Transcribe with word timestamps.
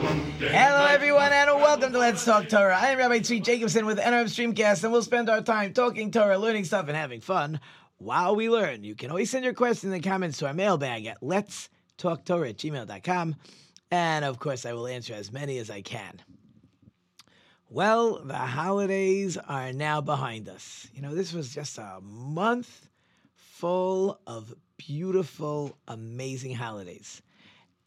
Hello, 0.00 0.86
everyone, 0.86 1.32
and 1.32 1.50
welcome 1.56 1.92
to 1.92 1.98
Let's 1.98 2.24
Talk 2.24 2.48
Torah. 2.48 2.78
I 2.80 2.90
am 2.90 2.98
Rabbi 2.98 3.18
Tzvi 3.18 3.42
Jacobson 3.42 3.84
with 3.84 3.98
NRM 3.98 4.26
Streamcast, 4.26 4.84
and 4.84 4.92
we'll 4.92 5.02
spend 5.02 5.28
our 5.28 5.42
time 5.42 5.72
talking 5.72 6.12
Torah, 6.12 6.38
learning 6.38 6.66
stuff, 6.66 6.86
and 6.86 6.96
having 6.96 7.20
fun 7.20 7.58
while 7.96 8.36
we 8.36 8.48
learn. 8.48 8.84
You 8.84 8.94
can 8.94 9.10
always 9.10 9.28
send 9.28 9.44
your 9.44 9.54
questions 9.54 9.92
in 9.92 10.00
the 10.00 10.08
comments 10.08 10.38
to 10.38 10.46
our 10.46 10.54
mailbag 10.54 11.06
at 11.06 11.20
Let's 11.20 11.68
Talk 11.96 12.24
Torah 12.24 12.50
at 12.50 12.58
gmail.com. 12.58 13.34
And 13.90 14.24
of 14.24 14.38
course, 14.38 14.64
I 14.64 14.72
will 14.72 14.86
answer 14.86 15.14
as 15.14 15.32
many 15.32 15.58
as 15.58 15.68
I 15.68 15.82
can. 15.82 16.22
Well, 17.68 18.20
the 18.22 18.34
holidays 18.34 19.36
are 19.36 19.72
now 19.72 20.00
behind 20.00 20.48
us. 20.48 20.86
You 20.94 21.02
know, 21.02 21.16
this 21.16 21.32
was 21.32 21.52
just 21.52 21.76
a 21.76 21.98
month 22.00 22.88
full 23.34 24.20
of 24.28 24.54
beautiful, 24.76 25.76
amazing 25.88 26.54
holidays. 26.54 27.20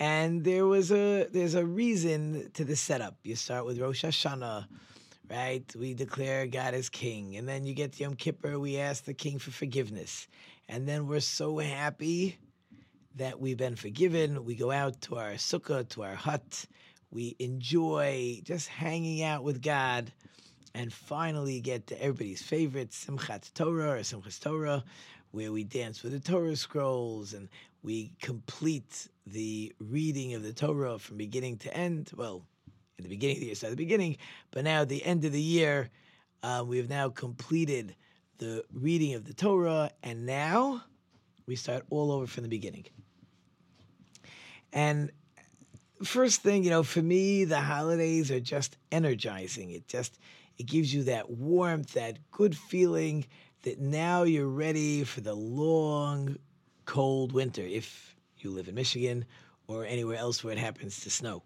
And 0.02 0.44
there 0.44 0.66
was 0.66 0.92
a 0.92 1.28
there's 1.32 1.54
a 1.54 1.64
reason 1.64 2.50
to 2.56 2.66
the 2.66 2.76
setup. 2.76 3.18
You 3.22 3.36
start 3.36 3.68
with 3.68 3.80
Rosh 3.80 4.04
Hashanah, 4.04 4.66
right? 5.30 5.76
We 5.78 5.94
declare 5.94 6.48
God 6.48 6.74
as 6.74 6.90
king. 6.90 7.38
And 7.38 7.48
then 7.48 7.66
you 7.66 7.76
get 7.76 7.92
to 7.94 8.04
Yom 8.04 8.16
Kippur, 8.16 8.58
we 8.58 8.80
ask 8.80 9.04
the 9.04 9.14
king 9.14 9.38
for 9.38 9.52
forgiveness. 9.52 10.28
And 10.68 10.88
then 10.88 11.06
we're 11.06 11.20
so 11.20 11.60
happy 11.60 12.40
that 13.18 13.40
we've 13.40 13.58
been 13.58 13.76
forgiven. 13.76 14.44
We 14.44 14.56
go 14.56 14.72
out 14.72 15.00
to 15.02 15.18
our 15.18 15.34
sukkah, 15.34 15.88
to 15.90 16.02
our 16.02 16.16
hut. 16.16 16.66
We 17.12 17.36
enjoy 17.38 18.42
just 18.44 18.70
hanging 18.70 19.22
out 19.22 19.44
with 19.44 19.62
God 19.62 20.12
and 20.74 20.92
finally 20.92 21.62
get 21.62 21.86
to 21.88 22.02
everybody's 22.02 22.42
favorite 22.42 22.90
Simchat 22.90 23.54
Torah 23.54 23.92
or 23.92 24.00
Simchas 24.00 24.40
Torah, 24.40 24.84
where 25.30 25.52
we 25.52 25.64
dance 25.64 26.02
with 26.02 26.14
the 26.14 26.20
Torah 26.20 26.56
scrolls 26.56 27.36
and 27.36 27.50
we 27.84 28.14
complete 28.20 29.08
the 29.26 29.74
reading 29.80 30.34
of 30.34 30.44
the 30.44 30.54
Torah 30.54 31.00
from 31.00 31.18
beginning 31.18 31.58
to 31.60 31.76
end. 31.76 32.12
Well, 32.16 32.44
in 32.98 33.04
the 33.04 33.10
beginning 33.10 33.38
of 33.38 33.40
the 33.42 33.46
year, 33.48 33.56
so 33.56 33.68
at 33.68 33.72
the 33.72 33.76
beginning, 33.76 34.18
but 34.52 34.64
now 34.64 34.82
at 34.82 34.90
the 34.90 35.04
end 35.04 35.26
of 35.26 35.32
the 35.32 35.42
year, 35.42 35.90
uh, 36.44 36.64
we 36.66 36.78
have 36.78 36.90
now 36.90 37.10
completed 37.10 37.96
the 38.38 38.64
reading 38.74 39.14
of 39.14 39.26
the 39.26 39.34
Torah, 39.34 39.92
and 40.04 40.26
now 40.26 40.84
we 41.46 41.56
start 41.56 41.86
all 41.90 42.12
over 42.12 42.26
from 42.26 42.44
the 42.44 42.50
beginning. 42.50 42.86
And 44.74 45.12
first 46.04 46.42
thing, 46.42 46.64
you 46.64 46.70
know, 46.70 46.84
for 46.84 47.02
me, 47.02 47.46
the 47.46 47.60
holidays 47.60 48.32
are 48.32 48.40
just 48.40 48.78
energizing. 48.92 49.72
It 49.72 49.88
just 49.88 50.18
it 50.58 50.66
gives 50.66 50.94
you 50.94 51.04
that 51.04 51.30
warmth, 51.30 51.94
that 51.94 52.18
good 52.32 52.56
feeling 52.56 53.26
that 53.64 53.80
now 53.80 54.24
you're 54.24 54.48
ready 54.48 55.04
for 55.04 55.22
the 55.22 55.34
long, 55.34 56.38
cold 56.86 57.32
winter. 57.32 57.62
If 57.62 58.11
you 58.44 58.52
live 58.52 58.68
in 58.68 58.76
Michigan 58.76 59.26
or 59.68 59.86
anywhere 59.86 60.18
else 60.18 60.44
where 60.44 60.54
it 60.54 60.60
happens 60.60 61.02
to 61.02 61.10
snow. 61.10 61.44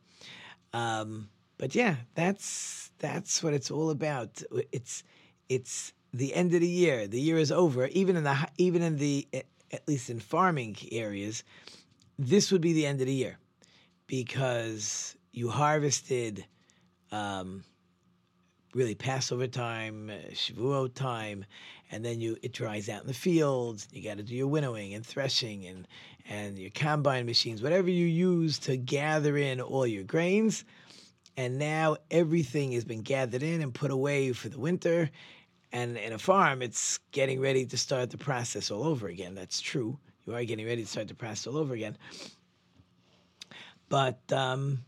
Um, 0.73 1.29
but 1.57 1.75
yeah, 1.75 1.95
that's 2.15 2.91
that's 2.99 3.41
what 3.43 3.53
it's 3.53 3.71
all 3.71 3.89
about. 3.89 4.41
It's 4.71 5.03
it's 5.49 5.93
the 6.13 6.33
end 6.33 6.53
of 6.53 6.61
the 6.61 6.67
year. 6.67 7.07
The 7.07 7.19
year 7.19 7.37
is 7.37 7.51
over. 7.51 7.87
Even 7.87 8.15
in 8.15 8.23
the 8.23 8.47
even 8.57 8.81
in 8.81 8.97
the 8.97 9.27
at 9.33 9.87
least 9.87 10.09
in 10.09 10.19
farming 10.19 10.77
areas, 10.91 11.43
this 12.17 12.51
would 12.51 12.61
be 12.61 12.73
the 12.73 12.85
end 12.85 13.01
of 13.01 13.07
the 13.07 13.13
year 13.13 13.37
because 14.07 15.15
you 15.31 15.49
harvested 15.49 16.45
um, 17.11 17.63
really 18.75 18.93
Passover 18.93 19.47
time, 19.47 20.11
uh, 20.11 20.31
Shavuot 20.31 20.93
time, 20.93 21.45
and 21.89 22.03
then 22.05 22.19
you 22.19 22.37
it 22.43 22.51
dries 22.51 22.89
out 22.89 23.01
in 23.01 23.07
the 23.07 23.13
fields. 23.13 23.87
You 23.91 24.03
got 24.03 24.17
to 24.17 24.23
do 24.23 24.35
your 24.35 24.47
winnowing 24.47 24.93
and 24.93 25.03
threshing 25.03 25.65
and 25.65 25.87
and 26.29 26.59
your 26.59 26.71
combine 26.71 27.25
machines, 27.25 27.61
whatever 27.63 27.89
you 27.89 28.05
use 28.05 28.59
to 28.59 28.77
gather 28.77 29.37
in 29.37 29.61
all 29.61 29.87
your 29.87 30.03
grains. 30.03 30.65
And 31.37 31.57
now 31.57 31.97
everything 32.11 32.71
has 32.73 32.85
been 32.85 33.01
gathered 33.01 33.43
in 33.43 33.61
and 33.61 33.73
put 33.73 33.91
away 33.91 34.31
for 34.33 34.49
the 34.49 34.59
winter. 34.59 35.09
And 35.71 35.97
in 35.97 36.13
a 36.13 36.17
farm, 36.17 36.61
it's 36.61 36.99
getting 37.11 37.41
ready 37.41 37.65
to 37.65 37.77
start 37.77 38.09
the 38.09 38.17
process 38.17 38.71
all 38.71 38.83
over 38.83 39.07
again. 39.07 39.35
That's 39.35 39.59
true. 39.59 39.99
You 40.25 40.33
are 40.33 40.43
getting 40.45 40.65
ready 40.65 40.83
to 40.83 40.87
start 40.87 41.09
the 41.09 41.13
process 41.13 41.47
all 41.47 41.57
over 41.57 41.73
again. 41.73 41.97
But 43.89 44.19
um, 44.31 44.79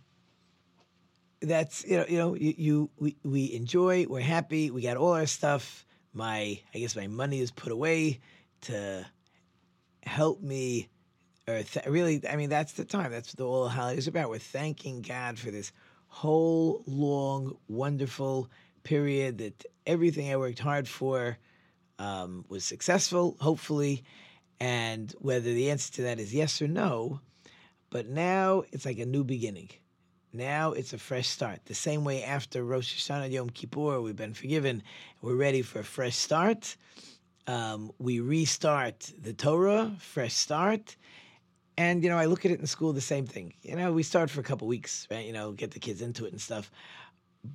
that's 1.41 1.85
you 1.85 1.97
know 1.97 2.05
you 2.07 2.17
know 2.17 2.35
you, 2.35 2.53
you 2.57 2.89
we, 2.97 3.15
we 3.23 3.53
enjoy 3.53 4.05
we're 4.07 4.21
happy 4.21 4.71
we 4.71 4.81
got 4.81 4.97
all 4.97 5.13
our 5.13 5.27
stuff. 5.27 5.85
My 6.13 6.59
i 6.73 6.79
guess 6.79 6.95
my 6.95 7.07
money 7.07 7.39
is 7.39 7.51
put 7.51 7.71
away 7.71 8.19
to 8.61 9.05
help 10.03 10.41
me 10.41 10.89
or 11.47 11.61
th- 11.61 11.85
really 11.85 12.21
i 12.27 12.35
mean 12.35 12.49
that's 12.49 12.73
the 12.73 12.85
time 12.85 13.11
that's 13.11 13.35
what 13.35 13.37
the 13.37 13.69
holidays 13.69 14.07
are 14.07 14.09
about. 14.09 14.29
We're 14.29 14.39
thanking 14.39 15.01
god 15.01 15.37
for 15.37 15.51
this 15.51 15.71
whole 16.07 16.83
long 16.87 17.57
wonderful 17.67 18.49
period 18.83 19.37
that 19.37 19.65
everything 19.85 20.31
i 20.31 20.37
worked 20.37 20.59
hard 20.59 20.87
for 20.87 21.37
um, 21.99 22.45
was 22.47 22.63
successful 22.63 23.37
hopefully. 23.39 24.03
And 24.59 25.13
whether 25.19 25.53
the 25.53 25.69
answer 25.69 25.93
to 25.93 26.01
that 26.03 26.19
is 26.19 26.33
yes 26.33 26.61
or 26.63 26.67
no 26.67 27.21
but 27.91 28.07
now 28.07 28.63
it's 28.71 28.85
like 28.85 28.97
a 28.97 29.05
new 29.05 29.23
beginning 29.23 29.69
now 30.37 30.71
it's 30.71 30.93
a 30.93 30.97
fresh 30.97 31.27
start. 31.27 31.59
The 31.65 31.73
same 31.73 32.03
way 32.03 32.23
after 32.23 32.63
Rosh 32.63 32.95
Hashanah 32.95 33.31
Yom 33.31 33.49
Kippur, 33.49 33.99
we've 33.99 34.15
been 34.15 34.33
forgiven. 34.33 34.83
We're 35.21 35.35
ready 35.35 35.63
for 35.63 35.79
a 35.79 35.83
fresh 35.83 36.15
start. 36.15 36.77
Um, 37.47 37.91
we 37.97 38.19
restart 38.19 39.11
the 39.19 39.33
Torah, 39.33 39.95
fresh 39.99 40.33
start. 40.33 40.95
And, 41.77 42.03
you 42.03 42.09
know, 42.09 42.17
I 42.17 42.25
look 42.25 42.45
at 42.45 42.51
it 42.51 42.59
in 42.59 42.67
school 42.67 42.93
the 42.93 43.01
same 43.01 43.25
thing. 43.25 43.53
You 43.63 43.75
know, 43.75 43.91
we 43.91 44.03
start 44.03 44.29
for 44.29 44.39
a 44.39 44.43
couple 44.43 44.67
weeks, 44.67 45.07
right? 45.11 45.25
You 45.25 45.33
know, 45.33 45.51
get 45.51 45.71
the 45.71 45.79
kids 45.79 46.01
into 46.01 46.25
it 46.25 46.31
and 46.31 46.41
stuff. 46.41 46.71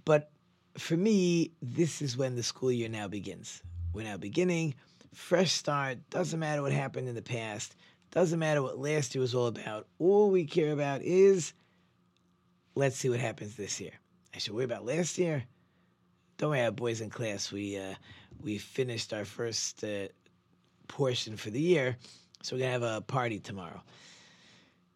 But 0.05 0.31
for 0.79 0.97
me, 0.97 1.53
this 1.61 2.03
is 2.03 2.17
when 2.17 2.37
the 2.37 2.43
school 2.43 2.73
year 2.73 2.89
now 2.89 3.09
begins. 3.09 3.63
We're 3.93 4.05
now 4.05 4.17
beginning, 4.17 4.75
fresh 5.13 5.53
start. 5.53 5.99
Doesn't 6.11 6.39
matter 6.39 6.63
what 6.63 6.73
happened 6.73 7.09
in 7.09 7.15
the 7.15 7.23
past. 7.23 7.77
Doesn't 8.11 8.39
matter 8.39 8.63
what 8.63 8.79
last 8.79 9.15
year 9.15 9.21
was 9.23 9.35
all 9.35 9.47
about. 9.47 9.87
All 9.99 10.31
we 10.31 10.45
care 10.45 10.73
about 10.73 11.03
is 11.03 11.53
let's 12.75 12.97
see 12.97 13.09
what 13.09 13.21
happens 13.21 13.57
this 13.57 13.81
year. 13.81 13.93
I 14.35 14.39
should 14.39 14.55
worry 14.55 14.65
about 14.65 14.87
last 14.87 15.19
year. 15.19 15.45
Don't 16.39 16.51
worry, 16.51 16.63
our 16.63 16.71
boys 16.71 17.01
in 17.01 17.11
class. 17.11 17.53
We 17.53 17.77
uh, 17.77 17.95
we 18.43 18.59
finished 18.59 19.13
our 19.13 19.25
first 19.25 19.85
uh, 19.85 20.09
portion 20.89 21.37
for 21.37 21.51
the 21.51 21.61
year, 21.61 21.97
so 22.43 22.57
we're 22.57 22.61
gonna 22.61 22.73
have 22.73 22.83
a 22.83 23.01
party 23.01 23.39
tomorrow. 23.39 23.83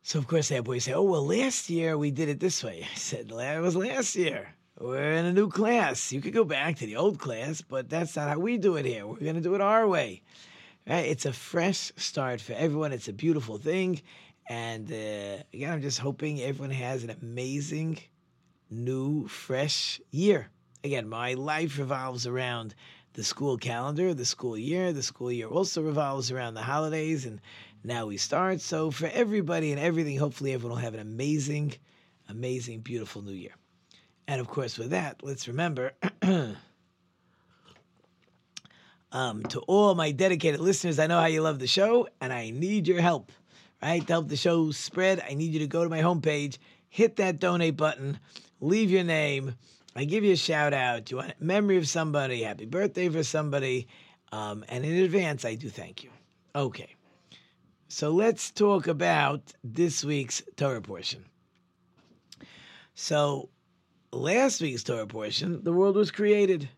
So 0.02 0.18
of 0.18 0.26
course, 0.26 0.50
our 0.52 0.62
boys 0.62 0.84
say, 0.84 0.92
"Oh 0.92 1.02
well, 1.02 1.26
last 1.26 1.68
year 1.68 1.98
we 1.98 2.10
did 2.10 2.28
it 2.28 2.40
this 2.40 2.64
way." 2.64 2.86
I 2.90 2.96
said, 2.96 3.28
"That 3.28 3.60
was 3.60 3.76
last 3.76 4.16
year. 4.16 4.54
We're 4.78 5.12
in 5.12 5.24
a 5.24 5.32
new 5.32 5.48
class. 5.48 6.12
You 6.12 6.20
could 6.20 6.34
go 6.34 6.44
back 6.44 6.76
to 6.76 6.86
the 6.86 6.96
old 6.96 7.18
class, 7.18 7.62
but 7.62 7.88
that's 7.88 8.16
not 8.16 8.28
how 8.28 8.38
we 8.38 8.58
do 8.58 8.76
it 8.76 8.84
here. 8.86 9.06
We're 9.06 9.16
gonna 9.16 9.40
do 9.40 9.54
it 9.54 9.60
our 9.60 9.86
way." 9.86 10.22
Right? 10.88 11.06
It's 11.06 11.26
a 11.26 11.32
fresh 11.32 11.92
start 11.96 12.40
for 12.40 12.52
everyone. 12.52 12.92
It's 12.92 13.08
a 13.08 13.12
beautiful 13.12 13.58
thing. 13.58 14.00
And 14.48 14.90
uh, 14.92 15.42
again, 15.52 15.72
I'm 15.72 15.82
just 15.82 15.98
hoping 15.98 16.40
everyone 16.40 16.70
has 16.70 17.02
an 17.02 17.10
amazing, 17.10 17.98
new, 18.70 19.26
fresh 19.26 20.00
year. 20.10 20.50
Again, 20.84 21.08
my 21.08 21.34
life 21.34 21.78
revolves 21.78 22.26
around 22.26 22.74
the 23.14 23.24
school 23.24 23.56
calendar, 23.56 24.14
the 24.14 24.24
school 24.24 24.56
year. 24.56 24.92
The 24.92 25.02
school 25.02 25.32
year 25.32 25.48
also 25.48 25.82
revolves 25.82 26.30
around 26.30 26.54
the 26.54 26.62
holidays, 26.62 27.26
and 27.26 27.40
now 27.82 28.06
we 28.06 28.16
start. 28.18 28.60
So, 28.60 28.90
for 28.92 29.06
everybody 29.06 29.72
and 29.72 29.80
everything, 29.80 30.18
hopefully, 30.18 30.52
everyone 30.52 30.76
will 30.76 30.84
have 30.84 30.94
an 30.94 31.00
amazing, 31.00 31.74
amazing, 32.28 32.80
beautiful 32.80 33.22
new 33.22 33.32
year. 33.32 33.54
And 34.28 34.40
of 34.40 34.46
course, 34.46 34.78
with 34.78 34.90
that, 34.90 35.22
let's 35.24 35.48
remember 35.48 35.92
um, 39.12 39.42
to 39.44 39.60
all 39.66 39.94
my 39.96 40.12
dedicated 40.12 40.60
listeners, 40.60 40.98
I 40.98 41.06
know 41.08 41.20
how 41.20 41.26
you 41.26 41.42
love 41.42 41.58
the 41.58 41.66
show, 41.66 42.08
and 42.20 42.32
I 42.32 42.50
need 42.50 42.86
your 42.86 43.00
help 43.00 43.32
right? 43.82 44.06
To 44.06 44.12
help 44.12 44.28
the 44.28 44.36
show 44.36 44.70
spread, 44.70 45.22
I 45.28 45.34
need 45.34 45.52
you 45.52 45.60
to 45.60 45.66
go 45.66 45.84
to 45.84 45.90
my 45.90 46.00
homepage, 46.00 46.58
hit 46.88 47.16
that 47.16 47.40
donate 47.40 47.76
button, 47.76 48.18
leave 48.60 48.90
your 48.90 49.04
name. 49.04 49.54
I 49.94 50.04
give 50.04 50.24
you 50.24 50.32
a 50.32 50.36
shout 50.36 50.74
out. 50.74 51.10
You 51.10 51.18
want 51.18 51.34
a 51.40 51.44
memory 51.44 51.76
of 51.78 51.88
somebody, 51.88 52.42
happy 52.42 52.66
birthday 52.66 53.08
for 53.08 53.22
somebody, 53.22 53.88
um, 54.32 54.64
and 54.68 54.84
in 54.84 55.04
advance, 55.04 55.44
I 55.44 55.54
do 55.54 55.68
thank 55.68 56.04
you. 56.04 56.10
Okay, 56.54 56.94
so 57.88 58.10
let's 58.10 58.50
talk 58.50 58.86
about 58.86 59.40
this 59.62 60.04
week's 60.04 60.42
Torah 60.56 60.82
portion. 60.82 61.24
So 62.94 63.50
last 64.12 64.60
week's 64.60 64.82
Torah 64.82 65.06
portion, 65.06 65.62
the 65.62 65.72
world 65.72 65.96
was 65.96 66.10
created. 66.10 66.68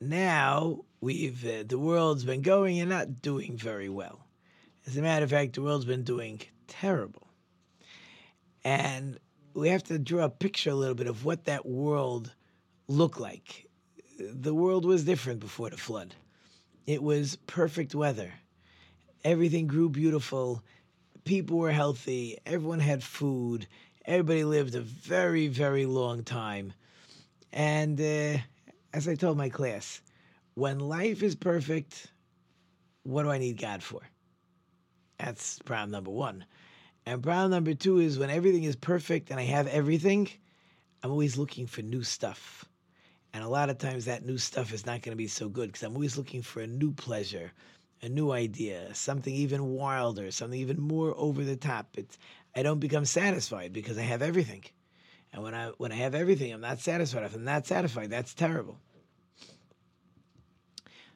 Now 0.00 0.84
we've 1.00 1.44
uh, 1.46 1.64
the 1.66 1.78
world's 1.78 2.24
been 2.24 2.42
going 2.42 2.80
and 2.80 2.90
not 2.90 3.20
doing 3.22 3.56
very 3.56 3.88
well. 3.88 4.26
As 4.86 4.96
a 4.96 5.02
matter 5.02 5.24
of 5.24 5.30
fact, 5.30 5.54
the 5.54 5.62
world's 5.62 5.84
been 5.84 6.04
doing 6.04 6.40
terrible. 6.66 7.26
And 8.64 9.18
we 9.54 9.68
have 9.68 9.82
to 9.84 9.98
draw 9.98 10.24
a 10.24 10.30
picture 10.30 10.70
a 10.70 10.74
little 10.74 10.94
bit 10.94 11.06
of 11.06 11.24
what 11.24 11.44
that 11.44 11.66
world 11.66 12.32
looked 12.88 13.20
like. 13.20 13.66
The 14.18 14.54
world 14.54 14.84
was 14.84 15.04
different 15.04 15.40
before 15.40 15.70
the 15.70 15.76
flood. 15.76 16.14
It 16.86 17.02
was 17.02 17.36
perfect 17.46 17.94
weather. 17.94 18.32
Everything 19.24 19.66
grew 19.66 19.88
beautiful. 19.88 20.62
People 21.24 21.58
were 21.58 21.72
healthy. 21.72 22.38
Everyone 22.46 22.80
had 22.80 23.02
food. 23.02 23.66
Everybody 24.04 24.44
lived 24.44 24.74
a 24.74 24.80
very, 24.80 25.48
very 25.48 25.86
long 25.86 26.24
time. 26.24 26.72
And 27.52 28.00
uh, 28.00 28.38
as 28.92 29.08
I 29.08 29.14
told 29.14 29.36
my 29.36 29.50
class, 29.50 30.00
when 30.54 30.80
life 30.80 31.22
is 31.22 31.36
perfect, 31.36 32.10
what 33.02 33.22
do 33.22 33.30
I 33.30 33.38
need 33.38 33.60
God 33.60 33.82
for? 33.82 34.00
That's 35.24 35.58
problem 35.60 35.90
number 35.90 36.10
one. 36.10 36.44
And 37.06 37.22
problem 37.22 37.50
number 37.50 37.74
two 37.74 37.98
is 37.98 38.18
when 38.18 38.30
everything 38.30 38.64
is 38.64 38.76
perfect 38.76 39.30
and 39.30 39.38
I 39.38 39.44
have 39.44 39.66
everything, 39.66 40.28
I'm 41.02 41.10
always 41.10 41.36
looking 41.36 41.66
for 41.66 41.82
new 41.82 42.02
stuff. 42.02 42.64
And 43.32 43.44
a 43.44 43.48
lot 43.48 43.70
of 43.70 43.78
times 43.78 44.06
that 44.06 44.24
new 44.24 44.38
stuff 44.38 44.72
is 44.72 44.86
not 44.86 45.02
going 45.02 45.12
to 45.12 45.16
be 45.16 45.28
so 45.28 45.48
good 45.48 45.68
because 45.68 45.82
I'm 45.82 45.94
always 45.94 46.16
looking 46.16 46.42
for 46.42 46.60
a 46.60 46.66
new 46.66 46.92
pleasure, 46.92 47.52
a 48.02 48.08
new 48.08 48.32
idea, 48.32 48.94
something 48.94 49.34
even 49.34 49.70
wilder, 49.70 50.30
something 50.30 50.58
even 50.58 50.80
more 50.80 51.14
over 51.16 51.44
the 51.44 51.56
top. 51.56 51.96
It's, 51.96 52.18
I 52.56 52.62
don't 52.62 52.80
become 52.80 53.04
satisfied 53.04 53.72
because 53.72 53.98
I 53.98 54.02
have 54.02 54.22
everything. 54.22 54.64
And 55.32 55.42
when 55.42 55.54
I 55.54 55.68
when 55.78 55.92
I 55.92 55.96
have 55.96 56.14
everything, 56.14 56.52
I'm 56.52 56.60
not 56.60 56.80
satisfied. 56.80 57.24
If 57.24 57.36
I'm 57.36 57.44
not 57.44 57.66
satisfied, 57.66 58.10
that's 58.10 58.34
terrible. 58.34 58.78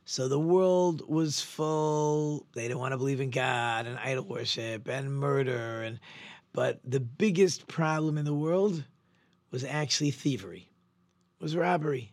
So 0.04 0.28
the 0.28 0.38
world 0.38 1.08
was 1.08 1.40
full. 1.40 2.46
They 2.52 2.62
didn't 2.62 2.78
want 2.78 2.92
to 2.92 2.98
believe 2.98 3.20
in 3.20 3.30
God 3.30 3.86
and 3.86 3.98
idol 3.98 4.24
worship 4.24 4.88
and 4.88 5.14
murder 5.14 5.82
and 5.82 5.98
but 6.54 6.78
the 6.84 7.00
biggest 7.00 7.66
problem 7.66 8.16
in 8.16 8.24
the 8.24 8.32
world 8.32 8.84
was 9.50 9.64
actually 9.64 10.12
thievery. 10.12 10.70
Was 11.40 11.56
robbery. 11.56 12.12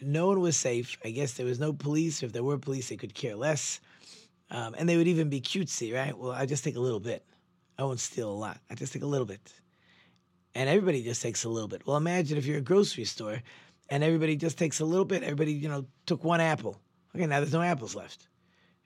No 0.00 0.26
one 0.28 0.40
was 0.40 0.56
safe. 0.56 0.96
I 1.04 1.10
guess 1.10 1.34
there 1.34 1.46
was 1.46 1.60
no 1.60 1.74
police. 1.74 2.22
If 2.22 2.32
there 2.32 2.42
were 2.42 2.58
police, 2.58 2.88
they 2.88 2.96
could 2.96 3.14
care 3.14 3.36
less. 3.36 3.80
Um, 4.50 4.74
and 4.76 4.88
they 4.88 4.96
would 4.96 5.08
even 5.08 5.28
be 5.28 5.40
cutesy, 5.40 5.94
right? 5.94 6.16
Well, 6.16 6.32
I 6.32 6.46
just 6.46 6.64
take 6.64 6.76
a 6.76 6.80
little 6.80 7.00
bit. 7.00 7.24
I 7.78 7.84
won't 7.84 8.00
steal 8.00 8.30
a 8.30 8.32
lot. 8.32 8.58
I 8.70 8.74
just 8.74 8.92
take 8.92 9.02
a 9.02 9.06
little 9.06 9.26
bit. 9.26 9.52
And 10.54 10.68
everybody 10.68 11.02
just 11.02 11.22
takes 11.22 11.44
a 11.44 11.48
little 11.48 11.68
bit. 11.68 11.86
Well, 11.86 11.96
imagine 11.96 12.38
if 12.38 12.46
you're 12.46 12.58
a 12.58 12.62
grocery 12.62 13.04
store 13.04 13.42
and 13.92 14.02
everybody 14.02 14.36
just 14.36 14.56
takes 14.56 14.80
a 14.80 14.86
little 14.86 15.04
bit. 15.04 15.22
Everybody, 15.22 15.52
you 15.52 15.68
know, 15.68 15.84
took 16.06 16.24
one 16.24 16.40
apple. 16.40 16.80
Okay, 17.14 17.26
now 17.26 17.40
there's 17.40 17.52
no 17.52 17.60
apples 17.60 17.94
left, 17.94 18.26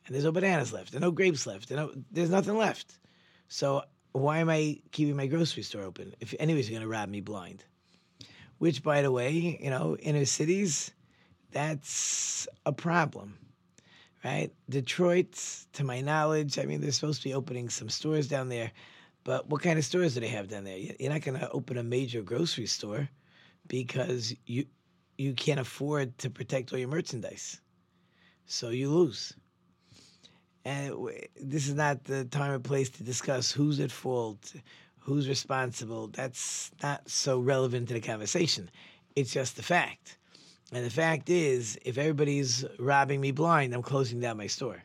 and 0.04 0.12
there's 0.12 0.24
no 0.24 0.32
bananas 0.32 0.72
left, 0.72 0.94
and 0.94 1.00
no 1.00 1.12
grapes 1.12 1.46
left, 1.46 1.70
and 1.70 1.78
no, 1.78 1.92
there's 2.10 2.28
nothing 2.28 2.56
left. 2.56 2.98
So 3.46 3.84
why 4.10 4.38
am 4.38 4.50
I 4.50 4.80
keeping 4.90 5.14
my 5.14 5.28
grocery 5.28 5.62
store 5.62 5.82
open 5.82 6.12
if 6.18 6.34
anybody's 6.40 6.68
going 6.68 6.82
to 6.82 6.88
rob 6.88 7.08
me 7.08 7.20
blind? 7.20 7.62
Which, 8.58 8.82
by 8.82 9.00
the 9.00 9.12
way, 9.12 9.30
you 9.62 9.70
know, 9.70 9.96
inner 9.98 10.24
cities, 10.24 10.90
that's 11.52 12.48
a 12.66 12.72
problem, 12.72 13.38
right? 14.24 14.52
Detroit, 14.68 15.38
to 15.74 15.84
my 15.84 16.00
knowledge, 16.00 16.58
I 16.58 16.64
mean, 16.64 16.80
they're 16.80 16.90
supposed 16.90 17.22
to 17.22 17.28
be 17.28 17.34
opening 17.34 17.68
some 17.68 17.90
stores 17.90 18.26
down 18.26 18.48
there, 18.48 18.72
but 19.22 19.48
what 19.48 19.62
kind 19.62 19.78
of 19.78 19.84
stores 19.84 20.14
do 20.14 20.20
they 20.20 20.26
have 20.26 20.48
down 20.48 20.64
there? 20.64 20.78
You're 20.78 21.12
not 21.12 21.22
going 21.22 21.38
to 21.38 21.50
open 21.50 21.78
a 21.78 21.84
major 21.84 22.22
grocery 22.22 22.66
store 22.66 23.08
because 23.68 24.34
you 24.46 24.66
you 25.18 25.34
can't 25.34 25.60
afford 25.60 26.18
to 26.18 26.30
protect 26.30 26.72
all 26.72 26.78
your 26.78 26.88
merchandise. 26.88 27.60
So 28.46 28.70
you 28.70 28.90
lose. 28.90 29.34
And 30.64 31.10
this 31.40 31.68
is 31.68 31.74
not 31.74 32.04
the 32.04 32.24
time 32.24 32.50
or 32.50 32.58
place 32.58 32.90
to 32.90 33.04
discuss 33.04 33.52
who's 33.52 33.78
at 33.80 33.92
fault, 33.92 34.52
who's 34.98 35.28
responsible. 35.28 36.08
That's 36.08 36.72
not 36.82 37.08
so 37.08 37.38
relevant 37.38 37.88
to 37.88 37.94
the 37.94 38.00
conversation. 38.00 38.70
It's 39.14 39.32
just 39.32 39.56
the 39.56 39.62
fact. 39.62 40.18
And 40.72 40.84
the 40.84 40.90
fact 40.90 41.30
is, 41.30 41.78
if 41.84 41.96
everybody's 41.96 42.64
robbing 42.78 43.20
me 43.20 43.30
blind, 43.30 43.72
I'm 43.72 43.82
closing 43.82 44.18
down 44.18 44.36
my 44.36 44.48
store. 44.48 44.82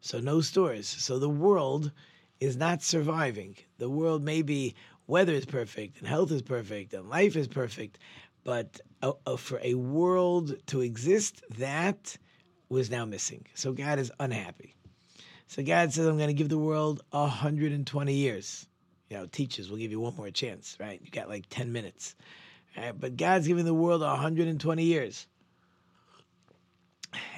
So 0.00 0.20
no 0.20 0.42
stores. 0.42 0.86
So 0.86 1.18
the 1.18 1.30
world 1.30 1.90
is 2.40 2.58
not 2.58 2.82
surviving. 2.82 3.56
The 3.78 3.88
world 3.88 4.22
may 4.22 4.42
be 4.42 4.74
weather 5.06 5.32
is 5.32 5.46
perfect 5.46 5.98
and 5.98 6.08
health 6.08 6.30
is 6.30 6.42
perfect 6.42 6.92
and 6.94 7.08
life 7.08 7.36
is 7.36 7.48
perfect, 7.48 7.98
but 8.44 8.80
uh, 9.02 9.12
uh, 9.26 9.36
for 9.36 9.58
a 9.62 9.74
world 9.74 10.54
to 10.66 10.82
exist, 10.82 11.42
that 11.58 12.16
was 12.68 12.90
now 12.90 13.04
missing. 13.04 13.46
So 13.54 13.72
God 13.72 13.98
is 13.98 14.12
unhappy. 14.20 14.76
So 15.48 15.62
God 15.62 15.92
says, 15.92 16.06
I'm 16.06 16.16
going 16.16 16.28
to 16.28 16.34
give 16.34 16.48
the 16.48 16.58
world 16.58 17.02
120 17.10 18.14
years. 18.14 18.66
You 19.08 19.18
know, 19.18 19.26
teachers 19.26 19.70
will 19.70 19.78
give 19.78 19.90
you 19.90 20.00
one 20.00 20.14
more 20.16 20.30
chance, 20.30 20.76
right? 20.80 21.00
You 21.02 21.10
got 21.10 21.28
like 21.28 21.46
10 21.48 21.72
minutes. 21.72 22.14
Right? 22.76 22.98
But 22.98 23.16
God's 23.16 23.46
giving 23.46 23.64
the 23.64 23.74
world 23.74 24.00
120 24.00 24.84
years. 24.84 25.26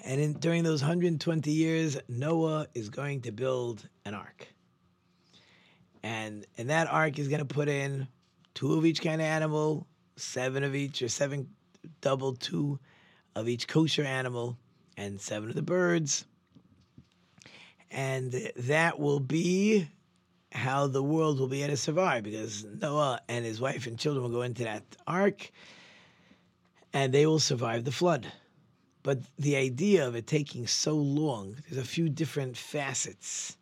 And 0.05 0.21
in, 0.21 0.33
during 0.35 0.63
those 0.63 0.81
120 0.81 1.51
years, 1.51 1.99
Noah 2.09 2.67
is 2.75 2.89
going 2.89 3.23
to 3.23 3.33
build 3.33 3.87
an 4.05 4.15
ark. 4.15 4.49
And, 6.03 6.47
and 6.57 6.71
that 6.71 6.89
ark 6.89 7.19
is 7.19 7.29
going 7.29 7.41
to 7.41 7.45
put 7.45 7.69
in 7.69 8.09
two 8.55 8.75
of 8.75 8.87
each 8.87 9.03
kind 9.03 9.21
of 9.21 9.27
animal, 9.27 9.87
seven 10.17 10.65
of 10.65 10.75
each, 10.75 11.03
or 11.03 11.09
seven 11.09 11.49
double 12.01 12.35
two 12.35 12.79
of 13.35 13.49
each 13.49 13.69
kosher 13.69 14.05
animal, 14.05 14.57
and 14.97 15.21
seven 15.21 15.51
of 15.51 15.55
the 15.55 15.63
birds. 15.63 16.25
And 17.91 18.33
that 18.57 18.99
will 18.99 19.21
be 19.21 19.89
how 20.53 20.87
the 20.87 21.03
world 21.03 21.39
will 21.39 21.47
be 21.47 21.63
able 21.63 21.75
to 21.75 21.77
survive 21.77 22.25
because 22.25 22.65
Noah 22.65 23.21
and 23.29 23.45
his 23.45 23.61
wife 23.61 23.87
and 23.87 23.99
children 23.99 24.23
will 24.23 24.31
go 24.31 24.43
into 24.43 24.65
that 24.65 24.83
ark 25.07 25.51
and 26.93 27.13
they 27.13 27.27
will 27.27 27.39
survive 27.39 27.85
the 27.85 27.93
flood. 27.93 28.27
But 29.03 29.21
the 29.39 29.57
idea 29.57 30.09
of 30.09 30.17
it 30.17 30.27
taking 30.27 30.67
so 30.67 30.95
long, 30.95 31.57
there's 31.69 31.83
a 31.83 31.87
few 31.87 32.09
different 32.09 32.57
facets 32.57 33.57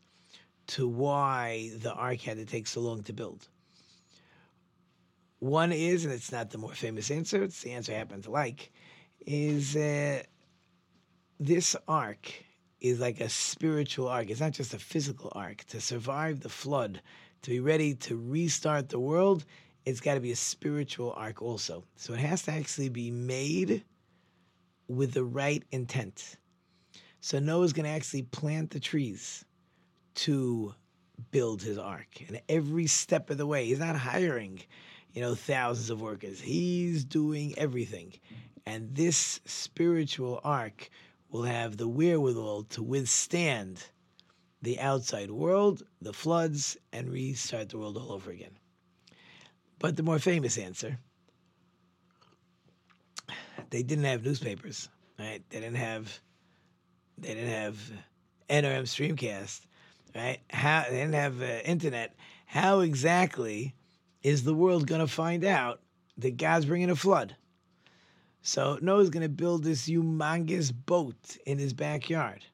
to 0.68 0.88
why 0.88 1.70
the 1.76 1.92
ark 1.92 2.20
had 2.20 2.36
to 2.38 2.46
take 2.46 2.66
so 2.66 2.80
long 2.80 3.02
to 3.02 3.12
build. 3.12 3.48
One 5.44 5.72
is, 5.72 6.06
and 6.06 6.14
it's 6.14 6.32
not 6.32 6.48
the 6.48 6.56
more 6.56 6.72
famous 6.72 7.10
answer, 7.10 7.42
it's 7.42 7.60
the 7.60 7.72
answer 7.72 7.92
I 7.92 7.96
happen 7.96 8.22
to 8.22 8.30
like, 8.30 8.72
is 9.26 9.76
uh, 9.76 10.22
this 11.38 11.76
ark 11.86 12.32
is 12.80 12.98
like 12.98 13.20
a 13.20 13.28
spiritual 13.28 14.08
ark. 14.08 14.30
It's 14.30 14.40
not 14.40 14.52
just 14.52 14.72
a 14.72 14.78
physical 14.78 15.30
ark. 15.34 15.64
To 15.64 15.82
survive 15.82 16.40
the 16.40 16.48
flood, 16.48 17.02
to 17.42 17.50
be 17.50 17.60
ready 17.60 17.94
to 17.94 18.16
restart 18.16 18.88
the 18.88 18.98
world, 18.98 19.44
it's 19.84 20.00
got 20.00 20.14
to 20.14 20.20
be 20.20 20.32
a 20.32 20.36
spiritual 20.36 21.12
ark 21.14 21.42
also. 21.42 21.84
So 21.96 22.14
it 22.14 22.20
has 22.20 22.44
to 22.44 22.52
actually 22.52 22.88
be 22.88 23.10
made 23.10 23.84
with 24.88 25.12
the 25.12 25.24
right 25.24 25.62
intent. 25.72 26.38
So 27.20 27.38
Noah's 27.38 27.74
going 27.74 27.84
to 27.84 27.90
actually 27.90 28.22
plant 28.22 28.70
the 28.70 28.80
trees 28.80 29.44
to 30.14 30.74
build 31.32 31.60
his 31.60 31.76
ark. 31.76 32.24
And 32.28 32.40
every 32.48 32.86
step 32.86 33.28
of 33.28 33.36
the 33.36 33.46
way, 33.46 33.66
he's 33.66 33.78
not 33.78 33.94
hiring 33.94 34.62
you 35.14 35.22
know, 35.22 35.34
thousands 35.34 35.90
of 35.90 36.00
workers. 36.00 36.40
He's 36.40 37.04
doing 37.04 37.54
everything. 37.56 38.12
And 38.66 38.94
this 38.94 39.40
spiritual 39.44 40.40
ark 40.42 40.90
will 41.30 41.44
have 41.44 41.76
the 41.76 41.88
wherewithal 41.88 42.64
to 42.64 42.82
withstand 42.82 43.84
the 44.60 44.80
outside 44.80 45.30
world, 45.30 45.82
the 46.00 46.12
floods, 46.12 46.76
and 46.92 47.10
restart 47.10 47.68
the 47.68 47.78
world 47.78 47.96
all 47.96 48.12
over 48.12 48.30
again. 48.30 48.58
But 49.78 49.96
the 49.96 50.02
more 50.02 50.18
famous 50.18 50.58
answer 50.58 50.98
they 53.70 53.82
didn't 53.82 54.04
have 54.04 54.24
newspapers, 54.24 54.88
right? 55.18 55.42
They 55.50 55.58
didn't 55.58 55.78
have 55.78 56.20
they 57.18 57.34
didn't 57.34 57.50
have 57.50 57.76
NRM 58.48 58.84
Streamcast, 58.84 59.62
right? 60.14 60.38
How 60.50 60.84
they 60.88 60.96
didn't 60.96 61.14
have 61.14 61.42
uh, 61.42 61.60
internet. 61.64 62.14
How 62.46 62.80
exactly 62.80 63.74
is 64.24 64.42
the 64.42 64.54
world 64.54 64.86
going 64.86 65.02
to 65.02 65.06
find 65.06 65.44
out 65.44 65.80
that 66.16 66.38
God's 66.38 66.64
bringing 66.64 66.90
a 66.90 66.96
flood? 66.96 67.36
So 68.42 68.78
Noah's 68.80 69.10
going 69.10 69.22
to 69.22 69.28
build 69.28 69.62
this 69.62 69.86
humongous 69.86 70.72
boat 70.74 71.36
in 71.46 71.58
his 71.58 71.74
backyard. 71.74 72.44